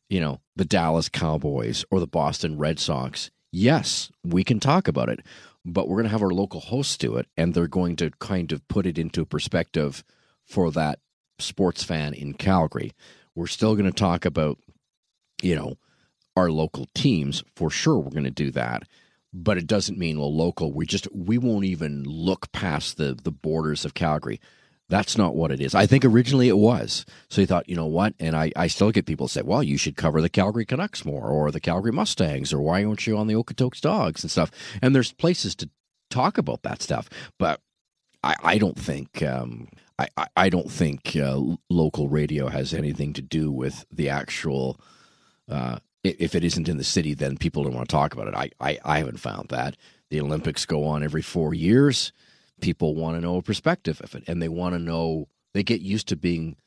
you 0.09 0.19
know, 0.19 0.41
the 0.55 0.65
Dallas 0.65 1.09
Cowboys 1.09 1.83
or 1.89 1.99
the 1.99 2.07
Boston 2.07 2.57
Red 2.57 2.79
Sox, 2.79 3.31
yes, 3.51 4.11
we 4.23 4.43
can 4.43 4.59
talk 4.59 4.87
about 4.87 5.09
it. 5.09 5.21
But 5.65 5.87
we're 5.87 5.97
going 5.97 6.05
to 6.05 6.11
have 6.11 6.23
our 6.23 6.29
local 6.29 6.61
hosts 6.61 6.95
do 6.95 7.17
it, 7.17 7.27
and 7.35 7.53
they're 7.53 7.67
going 7.67 7.95
to 7.97 8.11
kind 8.19 8.51
of 8.51 8.65
put 8.67 8.85
it 8.85 8.97
into 8.97 9.25
perspective 9.25 10.03
for 10.45 10.71
that 10.71 10.99
sports 11.39 11.83
fan 11.83 12.13
in 12.13 12.33
Calgary. 12.33 12.91
We're 13.35 13.47
still 13.47 13.75
going 13.75 13.85
to 13.85 13.91
talk 13.91 14.23
about, 14.23 14.57
you 15.41 15.55
know, 15.55 15.77
our 16.39 16.51
local 16.51 16.87
teams. 16.93 17.43
For 17.55 17.69
sure, 17.69 17.97
we're 17.97 18.11
going 18.11 18.23
to 18.23 18.31
do 18.31 18.51
that. 18.51 18.83
But 19.31 19.57
it 19.57 19.67
doesn't 19.67 19.99
mean 19.99 20.19
well 20.19 20.35
local. 20.35 20.73
We 20.73 20.87
just 20.87 21.07
we 21.13 21.37
won't 21.37 21.65
even 21.65 22.03
look 22.03 22.51
past 22.51 22.97
the 22.97 23.13
the 23.13 23.31
borders 23.31 23.85
of 23.85 23.93
Calgary. 23.93 24.39
That's 24.89 25.19
not 25.19 25.35
what 25.35 25.51
it 25.51 25.61
is. 25.61 25.75
I 25.75 25.85
think 25.85 26.03
originally 26.03 26.47
it 26.47 26.57
was. 26.57 27.05
So 27.29 27.41
you 27.41 27.47
thought, 27.47 27.69
you 27.69 27.75
know 27.75 27.85
what? 27.85 28.15
And 28.19 28.35
I, 28.35 28.51
I 28.55 28.65
still 28.65 28.89
get 28.89 29.05
people 29.05 29.27
say, 29.27 29.43
well, 29.43 29.61
you 29.61 29.77
should 29.77 29.95
cover 29.95 30.19
the 30.19 30.29
Calgary 30.29 30.65
Canucks 30.65 31.05
more 31.05 31.27
or 31.27 31.51
the 31.51 31.59
Calgary 31.59 31.91
Mustangs 31.91 32.51
or 32.51 32.59
why 32.59 32.83
aren't 32.83 33.05
you 33.05 33.15
on 33.15 33.27
the 33.27 33.35
Okotoks 33.35 33.81
Dawgs 33.81 34.23
and 34.23 34.31
stuff? 34.31 34.49
And 34.81 34.95
there's 34.95 35.11
places 35.11 35.53
to 35.57 35.69
talk 36.09 36.39
about 36.39 36.63
that 36.63 36.81
stuff. 36.81 37.07
But 37.37 37.61
I, 38.23 38.35
I 38.43 38.57
don't 38.57 38.79
think 38.79 39.21
um, 39.21 39.67
I, 39.99 40.27
I 40.35 40.49
don't 40.49 40.71
think 40.71 41.15
uh, 41.15 41.39
local 41.69 42.09
radio 42.09 42.47
has 42.47 42.73
anything 42.73 43.13
to 43.13 43.21
do 43.21 43.51
with 43.51 43.85
the 43.91 44.09
actual 44.09 44.79
uh, 45.49 45.79
if 46.03 46.35
it 46.35 46.43
isn't 46.43 46.69
in 46.69 46.77
the 46.77 46.83
city, 46.83 47.13
then 47.13 47.37
people 47.37 47.63
don't 47.63 47.73
want 47.73 47.89
to 47.89 47.93
talk 47.93 48.13
about 48.13 48.27
it. 48.27 48.35
I, 48.35 48.49
I, 48.59 48.79
I 48.83 48.97
haven't 48.99 49.19
found 49.19 49.49
that. 49.49 49.75
The 50.09 50.21
Olympics 50.21 50.65
go 50.65 50.85
on 50.85 51.03
every 51.03 51.21
four 51.21 51.53
years. 51.53 52.11
People 52.61 52.95
want 52.95 53.17
to 53.17 53.21
know 53.21 53.37
a 53.37 53.41
perspective 53.41 54.01
of 54.01 54.15
it, 54.15 54.23
and 54.27 54.41
they 54.41 54.49
want 54.49 54.75
to 54.75 54.79
know. 54.79 55.27
They 55.53 55.63
get 55.63 55.81
used 55.81 56.07
to 56.09 56.15
being, 56.15 56.57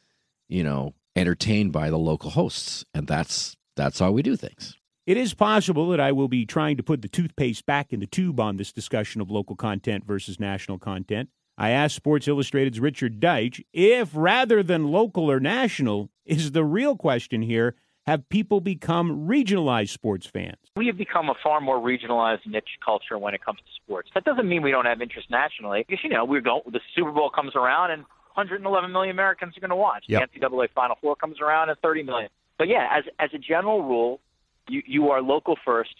you 0.49 0.65
know, 0.65 0.95
entertained 1.17 1.73
by 1.73 1.91
the 1.91 1.99
local 1.99 2.31
hosts, 2.31 2.85
and 2.95 3.07
that's 3.07 3.57
that's 3.77 3.99
how 3.99 4.11
we 4.13 4.23
do 4.23 4.37
things. 4.37 4.77
It 5.07 5.17
is 5.17 5.35
possible 5.35 5.89
that 5.91 6.01
I 6.01 6.13
will 6.13 6.29
be 6.29 6.47
trying 6.47 6.77
to 6.77 6.83
put 6.83 7.03
the 7.03 7.09
toothpaste 7.09 7.67
back 7.67 7.93
in 7.93 8.01
the 8.01 8.07
tube 8.07 8.39
on 8.39 8.57
this 8.57 8.73
discussion 8.73 9.21
of 9.21 9.31
local 9.31 9.57
content 9.57 10.05
versus 10.05 10.39
national 10.39 10.79
content. 10.79 11.29
I 11.59 11.71
asked 11.71 11.97
Sports 11.97 12.29
Illustrated's 12.29 12.81
Richard 12.81 13.21
Deitsch 13.21 13.63
if 13.73 14.11
rather 14.15 14.63
than 14.63 14.93
local 14.93 15.31
or 15.31 15.41
national 15.41 16.11
is 16.25 16.53
the 16.53 16.65
real 16.65 16.97
question 16.97 17.43
here 17.43 17.75
have 18.07 18.29
people 18.29 18.61
become 18.61 19.29
regionalized 19.29 19.91
sports 19.91 20.27
fans? 20.27 20.57
We 20.77 20.87
have 20.87 20.97
become 20.97 21.29
a 21.29 21.35
far 21.43 21.61
more 21.61 21.79
regionalized 21.79 22.47
niche 22.47 22.79
culture 22.85 23.19
when 23.19 23.35
it 23.35 23.45
comes 23.45 23.59
to 23.59 23.83
sports. 23.85 24.11
That 24.15 24.25
doesn't 24.25 24.49
mean 24.49 24.63
we 24.63 24.71
don't 24.71 24.87
have 24.87 25.01
interest 25.01 25.31
nationally. 25.31 25.85
Because, 25.87 26.03
you 26.03 26.11
know, 26.11 26.25
we 26.25 26.41
go, 26.41 26.63
the 26.67 26.81
Super 26.97 27.13
Bowl 27.13 27.31
comes 27.31 27.55
around 27.55 27.93
and 27.93 28.03
111 28.35 28.91
million 28.91 29.15
Americans 29.15 29.57
are 29.57 29.61
going 29.61 29.71
to 29.71 29.77
watch. 29.77 30.05
Yep. 30.09 30.31
The 30.35 30.41
NCAA 30.41 30.71
Final 30.75 30.97
Four 31.01 31.17
comes 31.17 31.41
around 31.41 31.69
and 31.69 31.79
30 31.79 32.03
million. 32.03 32.31
But 32.59 32.69
yeah, 32.69 32.89
as 32.91 33.05
as 33.19 33.31
a 33.35 33.39
general 33.39 33.83
rule, 33.83 34.21
you 34.69 34.83
you 34.87 35.11
are 35.11 35.21
local 35.21 35.57
first 35.65 35.95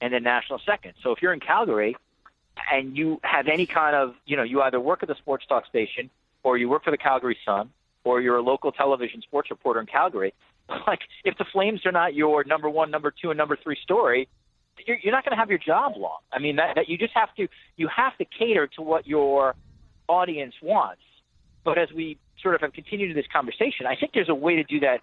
and 0.00 0.12
then 0.12 0.22
national 0.22 0.60
second. 0.64 0.94
So 1.02 1.12
if 1.12 1.22
you're 1.22 1.32
in 1.32 1.40
Calgary 1.40 1.96
and 2.70 2.96
you 2.96 3.20
have 3.22 3.48
any 3.48 3.66
kind 3.66 3.96
of, 3.96 4.14
you 4.26 4.36
know, 4.36 4.42
you 4.42 4.60
either 4.62 4.80
work 4.80 5.02
at 5.02 5.08
the 5.08 5.14
sports 5.16 5.46
talk 5.46 5.66
station 5.66 6.10
or 6.42 6.58
you 6.58 6.68
work 6.68 6.84
for 6.84 6.90
the 6.90 6.98
Calgary 6.98 7.38
Sun 7.44 7.70
or 8.04 8.20
you're 8.20 8.36
a 8.36 8.42
local 8.42 8.72
television 8.72 9.22
sports 9.22 9.50
reporter 9.50 9.80
in 9.80 9.86
Calgary, 9.86 10.34
like 10.86 11.00
if 11.24 11.36
the 11.38 11.44
Flames 11.52 11.84
are 11.86 11.92
not 11.92 12.14
your 12.14 12.44
number 12.44 12.68
one, 12.68 12.90
number 12.90 13.12
two, 13.12 13.30
and 13.30 13.38
number 13.38 13.56
three 13.62 13.76
story, 13.82 14.28
you're, 14.86 14.98
you're 15.02 15.12
not 15.12 15.24
going 15.24 15.32
to 15.32 15.36
have 15.36 15.50
your 15.50 15.58
job 15.58 15.92
long. 15.96 16.18
I 16.32 16.38
mean, 16.38 16.56
that, 16.56 16.74
that 16.76 16.88
you 16.88 16.98
just 16.98 17.12
have 17.14 17.34
to 17.36 17.48
you 17.76 17.88
have 17.94 18.16
to 18.18 18.24
cater 18.24 18.66
to 18.76 18.82
what 18.82 19.06
your 19.06 19.54
audience 20.08 20.54
wants. 20.62 21.02
But 21.64 21.78
as 21.78 21.88
we 21.94 22.18
sort 22.42 22.54
of 22.54 22.60
have 22.62 22.72
continued 22.72 23.16
this 23.16 23.26
conversation, 23.32 23.86
I 23.86 23.94
think 23.96 24.12
there's 24.14 24.28
a 24.28 24.34
way 24.34 24.56
to 24.56 24.64
do 24.64 24.80
that 24.80 25.00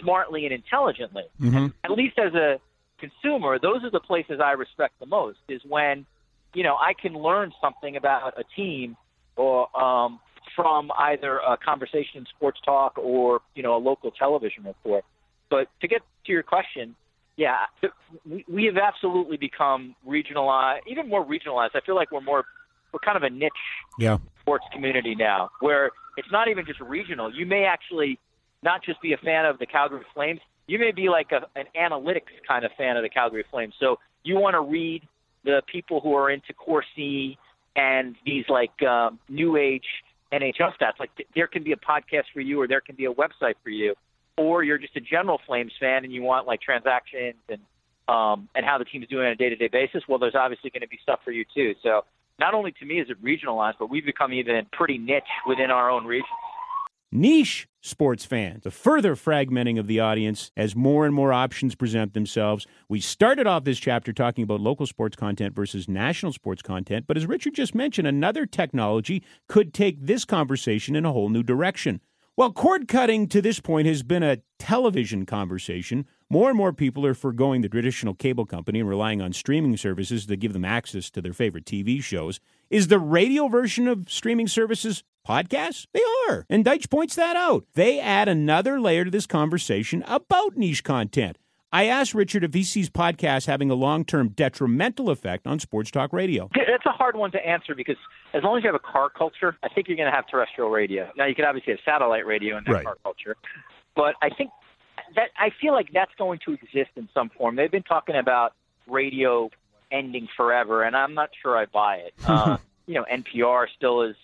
smartly 0.00 0.44
and 0.44 0.52
intelligently. 0.52 1.24
Mm-hmm. 1.40 1.66
At 1.84 1.90
least 1.92 2.18
as 2.18 2.34
a 2.34 2.60
consumer, 2.98 3.58
those 3.58 3.84
are 3.84 3.90
the 3.90 4.00
places 4.00 4.40
I 4.42 4.52
respect 4.52 4.98
the 4.98 5.06
most. 5.06 5.38
Is 5.48 5.60
when 5.68 6.06
you 6.54 6.62
know 6.62 6.76
I 6.76 6.94
can 7.00 7.14
learn 7.14 7.52
something 7.60 7.96
about 7.96 8.38
a 8.38 8.44
team 8.56 8.96
or 9.36 9.74
um, 9.80 10.20
from 10.60 10.90
either 10.98 11.38
a 11.38 11.56
conversation 11.56 12.18
in 12.18 12.26
sports 12.26 12.60
talk 12.64 12.98
or 12.98 13.40
you 13.54 13.62
know 13.62 13.76
a 13.76 13.78
local 13.78 14.10
television 14.10 14.64
report. 14.64 15.04
But 15.48 15.68
to 15.80 15.88
get 15.88 16.02
to 16.26 16.32
your 16.32 16.42
question, 16.42 16.94
yeah, 17.36 17.64
we, 18.28 18.44
we 18.48 18.64
have 18.66 18.76
absolutely 18.76 19.36
become 19.36 19.94
regionalized, 20.06 20.80
even 20.86 21.08
more 21.08 21.24
regionalized. 21.24 21.70
I 21.74 21.80
feel 21.84 21.94
like 21.94 22.10
we're 22.12 22.20
more 22.20 22.44
we're 22.92 23.00
kind 23.00 23.16
of 23.16 23.22
a 23.22 23.30
niche 23.30 23.52
yeah. 23.98 24.18
sports 24.40 24.64
community 24.72 25.14
now, 25.14 25.50
where 25.60 25.90
it's 26.16 26.30
not 26.30 26.48
even 26.48 26.66
just 26.66 26.80
regional. 26.80 27.34
You 27.34 27.46
may 27.46 27.64
actually 27.64 28.18
not 28.62 28.84
just 28.84 29.00
be 29.00 29.12
a 29.12 29.16
fan 29.18 29.46
of 29.46 29.58
the 29.58 29.66
Calgary 29.66 30.04
Flames. 30.14 30.40
You 30.66 30.78
may 30.78 30.92
be 30.92 31.08
like 31.08 31.32
a, 31.32 31.46
an 31.58 31.66
analytics 31.76 32.32
kind 32.46 32.64
of 32.64 32.72
fan 32.76 32.96
of 32.96 33.02
the 33.02 33.08
Calgary 33.08 33.44
Flames. 33.50 33.74
So 33.80 33.98
you 34.22 34.36
want 34.36 34.54
to 34.54 34.60
read 34.60 35.02
the 35.44 35.62
people 35.66 36.00
who 36.00 36.14
are 36.14 36.30
into 36.30 36.52
Corsi 36.52 37.38
and 37.74 38.16
these 38.26 38.44
like 38.48 38.82
um, 38.82 39.18
new 39.28 39.56
age 39.56 39.86
NHL 40.32 40.72
stats. 40.80 40.98
Like 40.98 41.10
there 41.34 41.46
can 41.46 41.62
be 41.62 41.72
a 41.72 41.76
podcast 41.76 42.24
for 42.32 42.40
you, 42.40 42.60
or 42.60 42.68
there 42.68 42.80
can 42.80 42.96
be 42.96 43.06
a 43.06 43.12
website 43.12 43.54
for 43.62 43.70
you, 43.70 43.94
or 44.36 44.62
you're 44.62 44.78
just 44.78 44.96
a 44.96 45.00
general 45.00 45.40
Flames 45.46 45.72
fan 45.80 46.04
and 46.04 46.12
you 46.12 46.22
want 46.22 46.46
like 46.46 46.60
transactions 46.60 47.36
and 47.48 47.60
um, 48.08 48.48
and 48.54 48.64
how 48.64 48.78
the 48.78 48.84
team's 48.84 49.06
doing 49.08 49.26
on 49.26 49.32
a 49.32 49.36
day 49.36 49.48
to 49.48 49.56
day 49.56 49.68
basis. 49.68 50.02
Well, 50.08 50.18
there's 50.18 50.34
obviously 50.34 50.70
going 50.70 50.82
to 50.82 50.88
be 50.88 50.98
stuff 51.02 51.20
for 51.24 51.30
you 51.30 51.44
too. 51.54 51.74
So 51.82 52.02
not 52.38 52.54
only 52.54 52.72
to 52.72 52.84
me 52.84 53.00
is 53.00 53.08
it 53.10 53.22
regionalized, 53.22 53.74
but 53.78 53.90
we've 53.90 54.04
become 54.04 54.32
even 54.32 54.66
pretty 54.72 54.98
niche 54.98 55.22
within 55.46 55.70
our 55.70 55.90
own 55.90 56.06
region 56.06 56.26
niche 57.12 57.68
sports 57.80 58.24
fans, 58.24 58.62
the 58.62 58.70
further 58.70 59.16
fragmenting 59.16 59.78
of 59.78 59.86
the 59.86 60.00
audience 60.00 60.50
as 60.56 60.76
more 60.76 61.06
and 61.06 61.14
more 61.14 61.32
options 61.32 61.74
present 61.74 62.12
themselves. 62.12 62.66
We 62.88 63.00
started 63.00 63.46
off 63.46 63.64
this 63.64 63.78
chapter 63.78 64.12
talking 64.12 64.44
about 64.44 64.60
local 64.60 64.86
sports 64.86 65.16
content 65.16 65.54
versus 65.54 65.88
national 65.88 66.32
sports 66.32 66.62
content, 66.62 67.06
but 67.08 67.16
as 67.16 67.26
Richard 67.26 67.54
just 67.54 67.74
mentioned, 67.74 68.06
another 68.06 68.46
technology 68.46 69.22
could 69.48 69.72
take 69.72 70.04
this 70.04 70.24
conversation 70.24 70.94
in 70.94 71.04
a 71.04 71.12
whole 71.12 71.30
new 71.30 71.42
direction. 71.42 72.00
While 72.36 72.52
cord 72.52 72.88
cutting 72.88 73.28
to 73.28 73.42
this 73.42 73.60
point 73.60 73.86
has 73.86 74.02
been 74.02 74.22
a 74.22 74.38
television 74.58 75.26
conversation, 75.26 76.06
more 76.30 76.48
and 76.48 76.56
more 76.56 76.72
people 76.72 77.04
are 77.04 77.12
foregoing 77.12 77.60
the 77.60 77.68
traditional 77.68 78.14
cable 78.14 78.46
company 78.46 78.80
and 78.80 78.88
relying 78.88 79.20
on 79.20 79.32
streaming 79.32 79.76
services 79.76 80.26
to 80.26 80.36
give 80.36 80.52
them 80.52 80.64
access 80.64 81.10
to 81.10 81.20
their 81.20 81.32
favorite 81.32 81.64
TV 81.64 82.02
shows. 82.02 82.40
Is 82.70 82.88
the 82.88 82.98
radio 82.98 83.48
version 83.48 83.88
of 83.88 84.08
streaming 84.08 84.48
services 84.48 85.02
podcasts? 85.26 85.86
They 85.92 86.02
are. 86.28 86.46
And 86.48 86.64
Deitsch 86.64 86.90
points 86.90 87.14
that 87.16 87.36
out. 87.36 87.64
They 87.74 88.00
add 88.00 88.28
another 88.28 88.80
layer 88.80 89.04
to 89.04 89.10
this 89.10 89.26
conversation 89.26 90.04
about 90.06 90.56
niche 90.56 90.84
content. 90.84 91.38
I 91.72 91.84
asked 91.84 92.14
Richard 92.14 92.42
if 92.42 92.52
he 92.52 92.64
sees 92.64 92.90
podcasts 92.90 93.46
having 93.46 93.70
a 93.70 93.74
long 93.74 94.04
term 94.04 94.30
detrimental 94.30 95.10
effect 95.10 95.46
on 95.46 95.60
sports 95.60 95.90
talk 95.90 96.12
radio. 96.12 96.48
That's 96.54 96.86
a 96.86 96.90
hard 96.90 97.16
one 97.16 97.30
to 97.32 97.46
answer 97.46 97.74
because 97.74 97.96
as 98.34 98.42
long 98.42 98.58
as 98.58 98.64
you 98.64 98.68
have 98.68 98.74
a 98.74 98.92
car 98.92 99.08
culture, 99.08 99.56
I 99.62 99.68
think 99.68 99.86
you're 99.86 99.96
going 99.96 100.10
to 100.10 100.14
have 100.14 100.26
terrestrial 100.26 100.70
radio. 100.70 101.10
Now, 101.16 101.26
you 101.26 101.34
could 101.34 101.44
obviously 101.44 101.72
have 101.72 101.80
satellite 101.84 102.26
radio 102.26 102.58
in 102.58 102.64
that 102.66 102.72
right. 102.72 102.84
car 102.84 102.96
culture, 103.02 103.36
but 103.94 104.14
I 104.20 104.30
think 104.30 104.50
that 105.14 105.30
I 105.38 105.50
feel 105.60 105.72
like 105.72 105.90
that's 105.92 106.12
going 106.18 106.40
to 106.46 106.54
exist 106.54 106.90
in 106.96 107.08
some 107.14 107.30
form. 107.30 107.56
They've 107.56 107.70
been 107.70 107.82
talking 107.82 108.16
about 108.16 108.54
radio 108.88 109.50
ending 109.92 110.28
forever, 110.36 110.82
and 110.82 110.96
I'm 110.96 111.14
not 111.14 111.30
sure 111.40 111.56
I 111.56 111.66
buy 111.66 111.96
it. 111.96 112.14
uh, 112.26 112.58
you 112.86 112.94
know, 112.94 113.04
NPR 113.10 113.66
still 113.76 114.02
is 114.02 114.16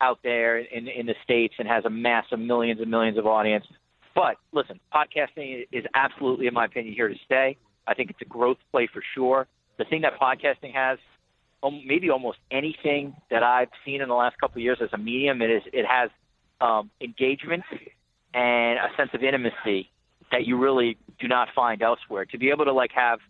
out 0.00 0.20
there 0.22 0.58
in 0.58 0.88
in 0.88 1.06
the 1.06 1.14
states 1.24 1.54
and 1.58 1.68
has 1.68 1.84
a 1.84 1.90
mass 1.90 2.24
of 2.32 2.38
millions 2.38 2.80
and 2.80 2.90
millions 2.90 3.18
of 3.18 3.26
audience. 3.26 3.64
But 4.14 4.36
listen, 4.52 4.80
podcasting 4.92 5.66
is 5.70 5.84
absolutely, 5.94 6.46
in 6.46 6.54
my 6.54 6.64
opinion, 6.64 6.94
here 6.94 7.08
to 7.08 7.14
stay. 7.24 7.56
I 7.86 7.94
think 7.94 8.10
it's 8.10 8.20
a 8.22 8.24
growth 8.24 8.58
play 8.72 8.88
for 8.92 9.02
sure. 9.14 9.46
The 9.78 9.84
thing 9.84 10.02
that 10.02 10.18
podcasting 10.20 10.74
has, 10.74 10.98
um, 11.62 11.82
maybe 11.86 12.10
almost 12.10 12.38
anything 12.50 13.14
that 13.30 13.42
I've 13.42 13.70
seen 13.84 14.00
in 14.00 14.08
the 14.08 14.14
last 14.14 14.36
couple 14.38 14.58
of 14.58 14.62
years 14.62 14.78
as 14.82 14.88
a 14.92 14.98
medium, 14.98 15.40
it 15.42 15.50
is 15.50 15.62
it 15.72 15.86
has 15.86 16.10
um, 16.60 16.90
engagement 17.00 17.62
and 18.34 18.78
a 18.78 18.88
sense 18.96 19.10
of 19.14 19.22
intimacy 19.22 19.90
that 20.30 20.46
you 20.46 20.58
really 20.58 20.98
do 21.18 21.28
not 21.28 21.48
find 21.54 21.82
elsewhere. 21.82 22.24
To 22.26 22.38
be 22.38 22.50
able 22.50 22.64
to 22.64 22.72
like 22.72 22.90
have 22.92 23.20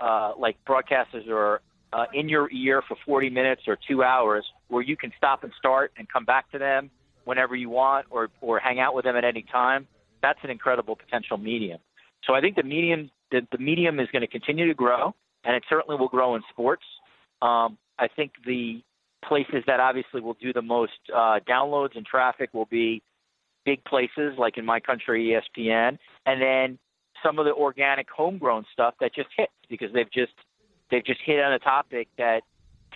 uh, 0.00 0.32
like 0.38 0.56
broadcasters 0.66 1.28
or 1.28 1.60
uh, 1.92 2.06
in 2.14 2.28
your 2.28 2.50
ear 2.50 2.82
for 2.86 2.96
40 3.04 3.30
minutes 3.30 3.62
or 3.66 3.78
two 3.88 4.02
hours 4.02 4.44
where 4.68 4.82
you 4.82 4.96
can 4.96 5.12
stop 5.16 5.44
and 5.44 5.52
start 5.58 5.92
and 5.98 6.08
come 6.08 6.24
back 6.24 6.50
to 6.52 6.58
them 6.58 6.90
whenever 7.24 7.54
you 7.54 7.68
want 7.70 8.06
or, 8.10 8.28
or 8.40 8.58
hang 8.58 8.80
out 8.80 8.94
with 8.94 9.04
them 9.04 9.16
at 9.16 9.24
any 9.24 9.44
time, 9.50 9.86
that's 10.22 10.38
an 10.42 10.50
incredible 10.50 10.96
potential 10.96 11.36
medium. 11.36 11.78
So 12.24 12.34
I 12.34 12.40
think 12.40 12.56
the 12.56 12.62
medium, 12.62 13.10
the, 13.30 13.42
the 13.50 13.58
medium 13.58 14.00
is 14.00 14.08
going 14.12 14.22
to 14.22 14.28
continue 14.28 14.66
to 14.66 14.74
grow, 14.74 15.14
and 15.44 15.54
it 15.54 15.64
certainly 15.68 15.98
will 15.98 16.08
grow 16.08 16.34
in 16.34 16.42
sports. 16.50 16.84
Um, 17.40 17.78
I 17.98 18.08
think 18.08 18.32
the 18.46 18.82
places 19.24 19.62
that 19.66 19.80
obviously 19.80 20.20
will 20.20 20.36
do 20.40 20.52
the 20.52 20.62
most 20.62 20.92
uh, 21.14 21.40
downloads 21.48 21.96
and 21.96 22.04
traffic 22.06 22.50
will 22.52 22.66
be 22.66 23.02
big 23.64 23.84
places 23.84 24.34
like 24.38 24.58
in 24.58 24.64
my 24.64 24.80
country, 24.80 25.36
ESPN, 25.58 25.98
and 26.26 26.42
then 26.42 26.78
some 27.22 27.38
of 27.38 27.44
the 27.44 27.52
organic 27.52 28.08
homegrown 28.10 28.64
stuff 28.72 28.94
that 29.00 29.14
just 29.14 29.28
hits 29.36 29.52
because 29.70 29.88
they've 29.94 30.10
just 30.12 30.32
they've 30.92 31.04
just 31.04 31.20
hit 31.24 31.40
on 31.40 31.54
a 31.54 31.58
topic 31.58 32.06
that 32.18 32.42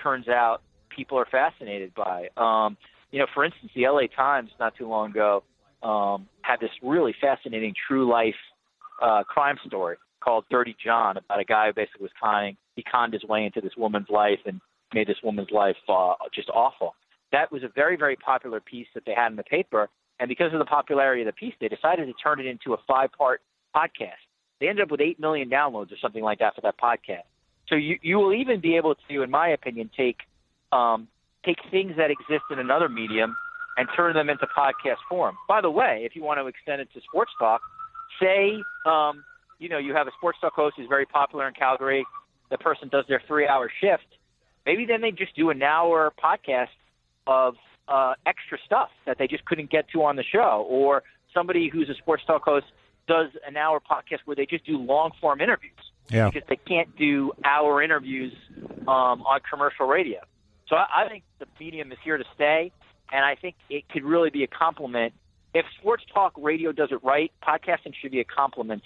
turns 0.00 0.28
out 0.28 0.62
people 0.94 1.18
are 1.18 1.26
fascinated 1.26 1.92
by. 1.94 2.28
Um, 2.36 2.76
you 3.10 3.18
know, 3.18 3.26
for 3.34 3.44
instance, 3.44 3.72
the 3.74 3.88
LA 3.88 4.02
Times 4.14 4.50
not 4.60 4.76
too 4.76 4.86
long 4.86 5.10
ago 5.10 5.42
um, 5.82 6.28
had 6.42 6.60
this 6.60 6.70
really 6.82 7.14
fascinating 7.20 7.74
true 7.88 8.08
life 8.08 8.34
uh, 9.02 9.24
crime 9.24 9.56
story 9.66 9.96
called 10.20 10.44
Dirty 10.50 10.76
John 10.84 11.16
about 11.16 11.40
a 11.40 11.44
guy 11.44 11.66
who 11.68 11.72
basically 11.72 12.02
was 12.02 12.10
conning, 12.20 12.56
he 12.74 12.82
conned 12.82 13.12
his 13.12 13.24
way 13.24 13.44
into 13.44 13.60
this 13.60 13.72
woman's 13.76 14.08
life 14.10 14.40
and 14.44 14.60
made 14.94 15.08
this 15.08 15.16
woman's 15.24 15.50
life 15.50 15.76
uh, 15.88 16.14
just 16.34 16.50
awful. 16.50 16.94
That 17.32 17.50
was 17.50 17.62
a 17.62 17.68
very, 17.74 17.96
very 17.96 18.16
popular 18.16 18.60
piece 18.60 18.86
that 18.94 19.04
they 19.06 19.14
had 19.14 19.30
in 19.30 19.36
the 19.36 19.44
paper. 19.44 19.88
And 20.20 20.28
because 20.28 20.52
of 20.52 20.58
the 20.58 20.64
popularity 20.64 21.22
of 21.22 21.26
the 21.26 21.32
piece, 21.32 21.54
they 21.60 21.68
decided 21.68 22.06
to 22.06 22.12
turn 22.22 22.40
it 22.40 22.46
into 22.46 22.74
a 22.74 22.78
five 22.86 23.10
part 23.16 23.40
podcast. 23.74 24.24
They 24.60 24.68
ended 24.68 24.84
up 24.84 24.90
with 24.90 25.00
8 25.00 25.20
million 25.20 25.50
downloads 25.50 25.92
or 25.92 25.96
something 26.00 26.22
like 26.22 26.38
that 26.38 26.54
for 26.54 26.62
that 26.62 26.78
podcast. 26.78 27.24
So 27.68 27.74
you 27.74 27.98
you 28.02 28.16
will 28.18 28.34
even 28.34 28.60
be 28.60 28.76
able 28.76 28.94
to, 29.08 29.22
in 29.22 29.30
my 29.30 29.48
opinion, 29.48 29.90
take 29.96 30.18
um, 30.72 31.08
take 31.44 31.56
things 31.70 31.92
that 31.96 32.10
exist 32.10 32.44
in 32.50 32.58
another 32.58 32.88
medium 32.88 33.36
and 33.76 33.88
turn 33.96 34.14
them 34.14 34.30
into 34.30 34.46
podcast 34.56 34.98
form. 35.08 35.36
By 35.48 35.60
the 35.60 35.70
way, 35.70 36.02
if 36.04 36.16
you 36.16 36.22
want 36.22 36.40
to 36.40 36.46
extend 36.46 36.80
it 36.80 36.88
to 36.94 37.00
sports 37.02 37.32
talk, 37.38 37.60
say 38.20 38.62
um, 38.84 39.24
you 39.58 39.68
know 39.68 39.78
you 39.78 39.94
have 39.94 40.06
a 40.06 40.12
sports 40.16 40.38
talk 40.40 40.54
host 40.54 40.74
who's 40.76 40.88
very 40.88 41.06
popular 41.06 41.48
in 41.48 41.54
Calgary. 41.54 42.04
The 42.50 42.58
person 42.58 42.88
does 42.88 43.04
their 43.08 43.20
three-hour 43.26 43.70
shift. 43.80 44.06
Maybe 44.64 44.86
then 44.86 45.00
they 45.00 45.10
just 45.10 45.34
do 45.34 45.50
an 45.50 45.62
hour 45.62 46.12
podcast 46.22 46.68
of 47.26 47.54
uh, 47.88 48.14
extra 48.24 48.58
stuff 48.64 48.90
that 49.06 49.18
they 49.18 49.26
just 49.26 49.44
couldn't 49.44 49.70
get 49.70 49.88
to 49.92 50.04
on 50.04 50.14
the 50.14 50.22
show, 50.22 50.64
or 50.68 51.02
somebody 51.34 51.68
who's 51.68 51.88
a 51.88 51.94
sports 51.94 52.22
talk 52.26 52.42
host 52.44 52.66
does 53.08 53.28
an 53.46 53.56
hour 53.56 53.80
podcast 53.80 54.18
where 54.24 54.36
they 54.36 54.46
just 54.46 54.64
do 54.64 54.78
long 54.78 55.10
form 55.20 55.40
interviews 55.40 55.72
yeah. 56.08 56.30
because 56.30 56.48
they 56.48 56.56
can't 56.56 56.94
do 56.96 57.32
hour 57.44 57.82
interviews 57.82 58.32
um, 58.82 59.22
on 59.22 59.40
commercial 59.48 59.86
radio. 59.86 60.20
So 60.68 60.76
I, 60.76 61.04
I 61.04 61.08
think 61.08 61.24
the 61.38 61.46
medium 61.60 61.92
is 61.92 61.98
here 62.02 62.16
to 62.18 62.24
stay, 62.34 62.72
and 63.12 63.24
I 63.24 63.34
think 63.34 63.54
it 63.70 63.88
could 63.88 64.04
really 64.04 64.30
be 64.30 64.44
a 64.44 64.48
complement. 64.48 65.12
If 65.54 65.64
sports 65.78 66.04
talk 66.12 66.32
radio 66.36 66.72
does 66.72 66.90
it 66.90 67.02
right, 67.02 67.32
podcasting 67.42 67.94
should 68.00 68.12
be 68.12 68.20
a 68.20 68.24
complement 68.24 68.82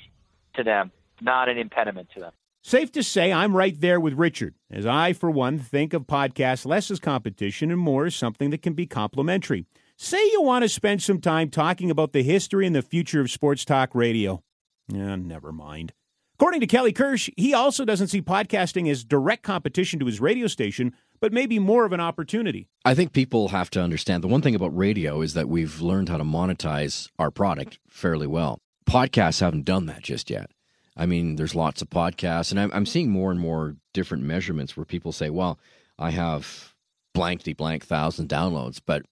to 0.55 0.63
them, 0.63 0.93
not 1.21 1.49
an 1.49 1.59
impediment 1.59 2.09
to 2.15 2.21
them. 2.21 2.33
Safe 2.63 2.93
to 2.93 3.03
say, 3.03 3.33
I'm 3.33 3.57
right 3.57 3.81
there 3.81 3.99
with 3.99 4.13
Richard, 4.15 4.55
as 4.71 4.85
I, 4.85 5.15
for 5.15 5.31
one, 5.31 5.59
think 5.59 5.95
of 5.95 6.07
podcasts 6.07 6.67
less 6.67 6.91
as 6.91 7.01
competition 7.01 7.71
and 7.71 7.81
more 7.81 8.07
as 8.07 8.15
something 8.15 8.51
that 8.51 8.61
can 8.61 8.75
be 8.75 8.87
complementary. 8.87 9.65
Say 9.97 10.23
you 10.31 10.43
want 10.43 10.63
to 10.63 10.69
spend 10.69 11.03
some 11.03 11.21
time 11.21 11.49
talking 11.49 11.91
about 11.91 12.13
the 12.13 12.23
history 12.23 12.67
and 12.67 12.77
the 12.77 12.83
future 12.83 13.21
of 13.21 13.31
sports 13.31 13.65
talk 13.65 13.95
radio. 13.95 14.43
Yeah, 14.89 15.17
never 15.17 15.53
mind. 15.53 15.93
According 16.41 16.61
to 16.61 16.67
Kelly 16.67 16.95
Kirsch, 16.95 17.29
he 17.37 17.53
also 17.53 17.85
doesn't 17.85 18.07
see 18.07 18.23
podcasting 18.23 18.91
as 18.91 19.05
direct 19.05 19.43
competition 19.43 20.01
to 20.01 20.07
his 20.07 20.23
radio 20.23 20.47
station, 20.47 20.95
but 21.21 21.35
maybe 21.35 21.59
more 21.59 21.85
of 21.85 21.93
an 21.93 22.01
opportunity. 22.01 22.67
I 22.83 22.95
think 22.95 23.13
people 23.13 23.49
have 23.49 23.69
to 23.73 23.83
understand 23.83 24.25
the 24.25 24.29
one 24.29 24.41
thing 24.41 24.55
about 24.55 24.75
radio 24.75 25.21
is 25.21 25.35
that 25.35 25.51
we've 25.51 25.83
learned 25.83 26.09
how 26.09 26.17
to 26.17 26.25
monetize 26.25 27.11
our 27.19 27.31
product 27.31 27.79
fairly 27.91 28.27
well. 28.27 28.59
Podcasts 28.87 29.41
haven't 29.41 29.67
done 29.67 29.85
that 29.85 30.01
just 30.01 30.31
yet. 30.31 30.51
I 30.97 31.05
mean, 31.05 31.37
there's 31.37 31.55
lots 31.55 31.83
of 31.83 31.91
podcasts, 31.91 32.51
and 32.51 32.59
I'm, 32.59 32.73
I'm 32.73 32.87
seeing 32.87 33.11
more 33.11 33.31
and 33.31 33.39
more 33.39 33.77
different 33.93 34.25
measurements 34.25 34.79
where 34.79 34.87
people 34.87 35.13
say, 35.13 35.29
well, 35.29 35.59
I 35.99 36.09
have 36.09 36.75
blankety 37.13 37.53
blank 37.53 37.85
thousand 37.85 38.31
downloads, 38.31 38.81
but 38.87 39.03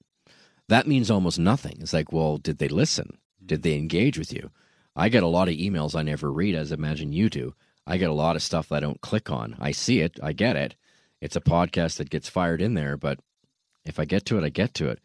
that 0.71 0.87
means 0.87 1.11
almost 1.11 1.39
nothing. 1.39 1.77
It's 1.81 1.93
like, 1.93 2.11
well, 2.11 2.39
did 2.39 2.57
they 2.57 2.69
listen? 2.69 3.19
Did 3.45 3.65
they 3.65 3.75
engage 3.75 4.19
with 4.19 4.33
you? 4.33 4.51
I 4.99 5.09
get 5.09 5.23
a 5.23 5.29
lot 5.29 5.49
of 5.49 5.55
emails 5.55 5.95
I 5.95 6.03
never 6.03 6.31
read, 6.33 6.57
as 6.57 6.73
I 6.73 6.75
imagine 6.75 7.13
you 7.13 7.31
do. 7.31 7.55
I 7.87 7.99
get 7.99 8.11
a 8.11 8.15
lot 8.15 8.37
of 8.37 8.43
stuff 8.43 8.73
I 8.73 8.81
don't 8.81 9.01
click 9.01 9.31
on. 9.31 9.57
I 9.61 9.71
see 9.71 10.01
it, 10.01 10.19
I 10.23 10.33
get 10.33 10.57
it. 10.57 10.75
It's 11.21 11.37
a 11.37 11.41
podcast 11.41 11.97
that 11.97 12.11
gets 12.11 12.29
fired 12.29 12.61
in 12.61 12.75
there, 12.75 12.97
but 12.97 13.21
if 13.85 14.01
I 14.01 14.05
get 14.05 14.25
to 14.27 14.39
it, 14.39 14.45
I 14.45 14.49
get 14.49 14.75
to 14.75 14.89
it. 14.89 15.01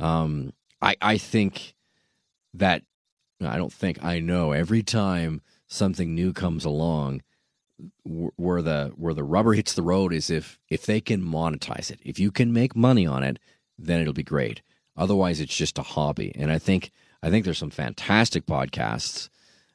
Um, 0.00 0.52
I 0.82 0.96
I 1.00 1.16
think 1.16 1.74
that 2.54 2.82
I 3.40 3.56
don't 3.56 3.72
think 3.72 4.02
I 4.04 4.18
know 4.18 4.52
every 4.52 4.82
time 4.82 5.42
something 5.68 6.14
new 6.14 6.32
comes 6.32 6.64
along 6.64 7.22
where 8.04 8.62
the 8.62 8.92
where 8.96 9.14
the 9.14 9.24
rubber 9.24 9.52
hits 9.54 9.74
the 9.74 9.82
road 9.82 10.12
is 10.12 10.28
if 10.28 10.58
if 10.68 10.86
they 10.86 11.00
can 11.00 11.22
monetize 11.22 11.90
it 11.90 12.00
if 12.02 12.18
you 12.18 12.30
can 12.30 12.52
make 12.52 12.74
money 12.74 13.06
on 13.06 13.22
it 13.22 13.38
then 13.78 14.00
it'll 14.00 14.12
be 14.12 14.22
great 14.22 14.62
otherwise 14.96 15.40
it's 15.40 15.56
just 15.56 15.78
a 15.78 15.82
hobby 15.82 16.32
and 16.36 16.50
i 16.50 16.58
think 16.58 16.90
i 17.22 17.28
think 17.28 17.44
there's 17.44 17.58
some 17.58 17.70
fantastic 17.70 18.46
podcasts 18.46 19.28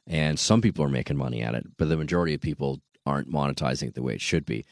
and 0.06 0.38
some 0.38 0.60
people 0.60 0.84
are 0.84 0.88
making 0.88 1.16
money 1.16 1.42
at 1.42 1.54
it, 1.54 1.66
but 1.78 1.88
the 1.88 1.96
majority 1.96 2.34
of 2.34 2.40
people 2.40 2.80
aren't 3.06 3.30
monetizing 3.30 3.88
it 3.88 3.94
the 3.94 4.02
way 4.02 4.14
it 4.14 4.20
should 4.20 4.44
be. 4.44 4.64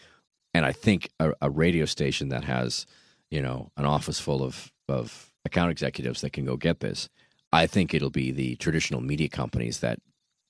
And 0.55 0.65
I 0.65 0.73
think 0.73 1.11
a, 1.19 1.33
a 1.41 1.51
radio 1.51 1.85
station 1.85 2.29
that 2.29 2.45
has, 2.45 2.87
you 3.31 3.41
know, 3.41 3.71
an 3.77 3.85
office 3.85 4.19
full 4.21 4.43
of 4.43 4.73
of 4.89 5.31
account 5.45 5.71
executives 5.71 6.21
that 6.21 6.33
can 6.33 6.45
go 6.45 6.57
get 6.57 6.81
this, 6.81 7.09
I 7.53 7.67
think 7.67 7.95
it'll 7.95 8.11
be 8.11 8.31
the 8.31 8.57
traditional 8.57 9.01
media 9.01 9.29
companies 9.29 9.81
that 9.81 10.01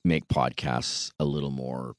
make 0.04 0.28
podcasts 0.28 1.12
a 1.18 1.24
little 1.24 1.50
more 1.50 1.94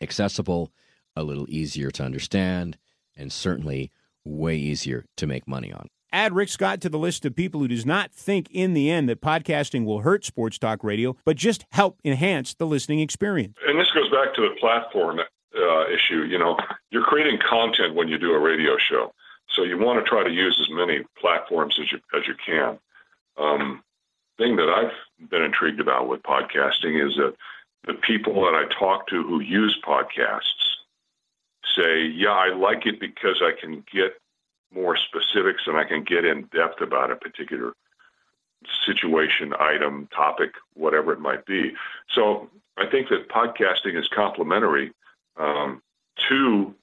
accessible, 0.00 0.72
a 1.16 1.22
little 1.22 1.46
easier 1.48 1.90
to 1.90 2.04
understand, 2.04 2.78
and 3.16 3.32
certainly 3.32 3.90
way 4.24 4.56
easier 4.56 5.04
to 5.16 5.26
make 5.26 5.48
money 5.48 5.72
on. 5.72 5.88
Add 6.12 6.34
Rick 6.34 6.48
Scott 6.48 6.80
to 6.80 6.88
the 6.88 6.98
list 6.98 7.24
of 7.24 7.36
people 7.36 7.60
who 7.60 7.68
does 7.68 7.86
not 7.86 8.12
think 8.12 8.48
in 8.50 8.74
the 8.74 8.90
end 8.90 9.08
that 9.08 9.20
podcasting 9.20 9.84
will 9.84 10.00
hurt 10.00 10.24
sports 10.24 10.58
talk 10.58 10.82
radio, 10.82 11.16
but 11.24 11.36
just 11.36 11.64
help 11.70 11.98
enhance 12.04 12.54
the 12.54 12.66
listening 12.66 13.00
experience. 13.00 13.56
And 13.66 13.78
this 13.78 13.90
goes 13.92 14.10
back 14.10 14.34
to 14.34 14.42
the 14.42 14.56
platform 14.58 15.20
uh, 15.20 15.86
issue. 15.88 16.24
You 16.24 16.38
know, 16.38 16.58
you're 16.90 17.04
creating 17.04 17.38
content 17.48 17.94
when 17.94 18.08
you 18.08 18.18
do 18.18 18.32
a 18.32 18.38
radio 18.38 18.76
show, 18.78 19.12
so 19.48 19.62
you 19.62 19.78
want 19.78 20.04
to 20.04 20.08
try 20.08 20.24
to 20.24 20.30
use 20.30 20.58
as 20.60 20.74
many 20.74 21.04
platforms 21.20 21.78
as 21.80 21.92
you 21.92 21.98
as 22.18 22.26
you 22.26 22.34
can. 22.44 22.78
Um, 23.36 23.82
thing 24.36 24.56
that 24.56 24.68
I've 24.68 25.28
been 25.30 25.42
intrigued 25.42 25.80
about 25.80 26.08
with 26.08 26.22
podcasting 26.22 27.06
is 27.06 27.16
that 27.16 27.34
the 27.86 27.94
people 27.94 28.34
that 28.42 28.54
I 28.54 28.64
talk 28.78 29.06
to 29.08 29.22
who 29.22 29.40
use 29.40 29.78
podcasts 29.86 30.42
say, 31.76 32.02
"Yeah, 32.04 32.32
I 32.32 32.48
like 32.48 32.84
it 32.86 32.98
because 32.98 33.40
I 33.42 33.52
can 33.58 33.84
get 33.92 34.20
more 34.72 34.96
specifics 34.96 35.62
and 35.66 35.76
I 35.76 35.84
can 35.84 36.04
get 36.04 36.24
in 36.24 36.42
depth 36.54 36.80
about 36.80 37.10
a 37.10 37.16
particular 37.16 37.72
situation, 38.86 39.54
item, 39.58 40.08
topic, 40.14 40.50
whatever 40.74 41.12
it 41.12 41.20
might 41.20 41.46
be." 41.46 41.72
So 42.10 42.50
I 42.76 42.86
think 42.86 43.08
that 43.08 43.28
podcasting 43.28 43.98
is 43.98 44.08
complementary 44.08 44.92
um, 45.36 45.82
to 46.28 46.74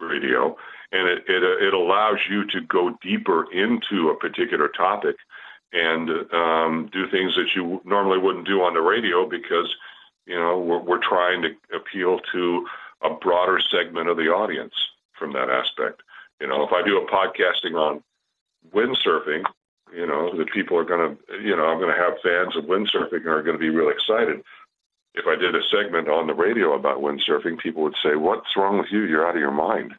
radio, 0.00 0.56
and 0.92 1.08
it, 1.08 1.24
it 1.28 1.42
it 1.42 1.74
allows 1.74 2.18
you 2.28 2.46
to 2.46 2.60
go 2.60 2.96
deeper 3.02 3.50
into 3.52 4.10
a 4.10 4.16
particular 4.16 4.68
topic 4.68 5.16
and 5.72 6.10
um, 6.32 6.88
do 6.92 7.08
things 7.08 7.34
that 7.36 7.54
you 7.54 7.80
normally 7.84 8.18
wouldn't 8.18 8.46
do 8.46 8.62
on 8.62 8.74
the 8.74 8.80
radio 8.80 9.28
because 9.28 9.74
you 10.26 10.34
know 10.34 10.58
we're, 10.58 10.80
we're 10.80 11.02
trying 11.02 11.42
to 11.42 11.50
appeal 11.74 12.20
to 12.32 12.66
a 13.02 13.10
broader 13.10 13.60
segment 13.60 14.08
of 14.08 14.16
the 14.16 14.28
audience 14.28 14.74
from 15.12 15.32
that 15.32 15.50
aspect. 15.50 16.02
You 16.40 16.46
know, 16.48 16.64
if 16.64 16.72
I 16.72 16.82
do 16.82 16.98
a 16.98 17.10
podcasting 17.10 17.74
on 17.74 18.02
windsurfing, 18.74 19.44
you 19.94 20.06
know, 20.06 20.36
the 20.36 20.44
people 20.44 20.76
are 20.76 20.84
going 20.84 21.16
to, 21.16 21.42
you 21.42 21.56
know, 21.56 21.64
I'm 21.64 21.78
going 21.78 21.94
to 21.94 22.02
have 22.02 22.20
fans 22.22 22.56
of 22.56 22.64
windsurfing 22.64 23.22
who 23.22 23.30
are 23.30 23.42
going 23.42 23.56
to 23.56 23.60
be 23.60 23.70
really 23.70 23.92
excited 23.92 24.42
if 25.16 25.26
I 25.26 25.34
did 25.34 25.54
a 25.54 25.62
segment 25.70 26.08
on 26.08 26.26
the 26.26 26.34
radio 26.34 26.74
about 26.74 27.00
windsurfing, 27.00 27.58
people 27.58 27.82
would 27.82 27.96
say, 28.02 28.16
"What's 28.16 28.56
wrong 28.56 28.78
with 28.78 28.92
you? 28.92 29.02
You're 29.04 29.26
out 29.26 29.34
of 29.34 29.40
your 29.40 29.50
mind." 29.50 29.94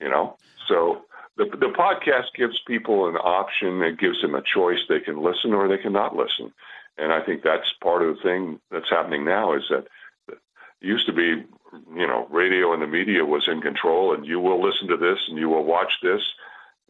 You 0.00 0.10
know. 0.10 0.36
So 0.68 1.06
the 1.36 1.46
the 1.46 1.72
podcast 1.76 2.34
gives 2.36 2.60
people 2.66 3.08
an 3.08 3.16
option. 3.16 3.82
It 3.82 3.98
gives 3.98 4.20
them 4.20 4.34
a 4.34 4.42
choice. 4.42 4.80
They 4.88 5.00
can 5.00 5.22
listen 5.22 5.54
or 5.54 5.66
they 5.66 5.78
cannot 5.78 6.14
listen. 6.14 6.52
And 6.98 7.12
I 7.12 7.24
think 7.24 7.42
that's 7.42 7.72
part 7.82 8.02
of 8.02 8.14
the 8.14 8.22
thing 8.22 8.60
that's 8.70 8.90
happening 8.90 9.24
now 9.24 9.54
is 9.54 9.62
that 9.70 9.86
it 10.28 10.38
used 10.80 11.06
to 11.06 11.12
be, 11.14 11.44
you 11.72 12.06
know, 12.06 12.26
radio 12.30 12.72
and 12.72 12.82
the 12.82 12.86
media 12.86 13.24
was 13.24 13.48
in 13.48 13.60
control, 13.60 14.14
and 14.14 14.26
you 14.26 14.40
will 14.40 14.62
listen 14.62 14.88
to 14.88 14.96
this 14.96 15.18
and 15.28 15.38
you 15.38 15.48
will 15.48 15.64
watch 15.64 15.92
this. 16.02 16.22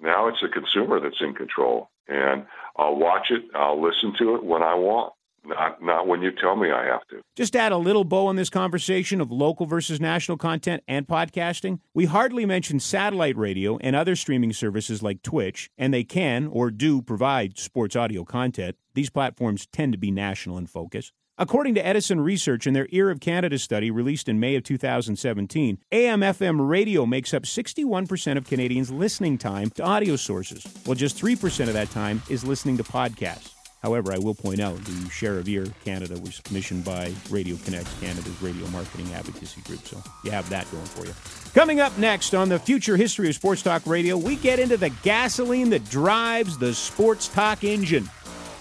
Now 0.00 0.28
it's 0.28 0.40
the 0.40 0.48
consumer 0.48 1.00
that's 1.00 1.20
in 1.20 1.34
control, 1.34 1.90
and 2.08 2.46
I'll 2.76 2.96
watch 2.96 3.30
it. 3.30 3.42
I'll 3.54 3.80
listen 3.80 4.14
to 4.18 4.36
it 4.36 4.44
when 4.44 4.62
I 4.62 4.74
want 4.74 5.12
not 5.44 5.82
not 5.82 6.06
when 6.06 6.22
you 6.22 6.30
tell 6.30 6.56
me 6.56 6.70
I 6.70 6.84
have 6.86 7.06
to. 7.08 7.20
Just 7.36 7.56
add 7.56 7.72
a 7.72 7.76
little 7.76 8.04
bow 8.04 8.26
on 8.26 8.36
this 8.36 8.50
conversation 8.50 9.20
of 9.20 9.30
local 9.30 9.66
versus 9.66 10.00
national 10.00 10.36
content 10.36 10.82
and 10.86 11.06
podcasting. 11.06 11.80
We 11.94 12.06
hardly 12.06 12.46
mention 12.46 12.80
satellite 12.80 13.36
radio 13.36 13.78
and 13.78 13.96
other 13.96 14.16
streaming 14.16 14.52
services 14.52 15.02
like 15.02 15.22
Twitch, 15.22 15.70
and 15.78 15.92
they 15.92 16.04
can 16.04 16.46
or 16.46 16.70
do 16.70 17.02
provide 17.02 17.58
sports 17.58 17.96
audio 17.96 18.24
content. 18.24 18.76
These 18.94 19.10
platforms 19.10 19.66
tend 19.72 19.92
to 19.92 19.98
be 19.98 20.10
national 20.10 20.58
in 20.58 20.66
focus. 20.66 21.12
According 21.38 21.74
to 21.76 21.86
Edison 21.86 22.20
Research 22.20 22.66
in 22.66 22.74
their 22.74 22.86
Ear 22.90 23.10
of 23.10 23.18
Canada 23.18 23.58
study 23.58 23.90
released 23.90 24.28
in 24.28 24.38
May 24.38 24.56
of 24.56 24.62
2017, 24.62 25.78
AM 25.90 26.20
FM 26.20 26.68
radio 26.68 27.06
makes 27.06 27.32
up 27.32 27.44
61% 27.44 28.36
of 28.36 28.44
Canadians' 28.44 28.90
listening 28.90 29.38
time 29.38 29.70
to 29.70 29.82
audio 29.82 30.16
sources, 30.16 30.66
while 30.84 30.94
just 30.94 31.16
3% 31.16 31.68
of 31.68 31.72
that 31.72 31.90
time 31.90 32.20
is 32.28 32.44
listening 32.44 32.76
to 32.76 32.84
podcasts. 32.84 33.54
However, 33.82 34.12
I 34.12 34.18
will 34.18 34.34
point 34.34 34.60
out 34.60 34.76
the 34.84 35.10
Share 35.10 35.38
of 35.38 35.48
Ear 35.48 35.66
Canada 35.84 36.18
was 36.20 36.40
commissioned 36.40 36.84
by 36.84 37.12
Radio 37.30 37.56
Connects, 37.64 37.98
Canada's 38.00 38.42
radio 38.42 38.66
marketing 38.68 39.12
advocacy 39.14 39.62
group. 39.62 39.86
So 39.86 40.02
you 40.24 40.30
have 40.30 40.48
that 40.50 40.70
going 40.70 40.84
for 40.84 41.06
you. 41.06 41.14
Coming 41.54 41.80
up 41.80 41.96
next 41.98 42.34
on 42.34 42.48
the 42.48 42.58
future 42.58 42.96
history 42.96 43.28
of 43.28 43.34
Sports 43.34 43.62
Talk 43.62 43.86
Radio, 43.86 44.16
we 44.16 44.36
get 44.36 44.58
into 44.58 44.76
the 44.76 44.90
gasoline 45.02 45.70
that 45.70 45.88
drives 45.88 46.58
the 46.58 46.74
sports 46.74 47.28
talk 47.28 47.64
engine. 47.64 48.08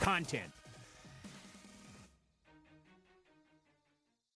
Content 0.01 0.49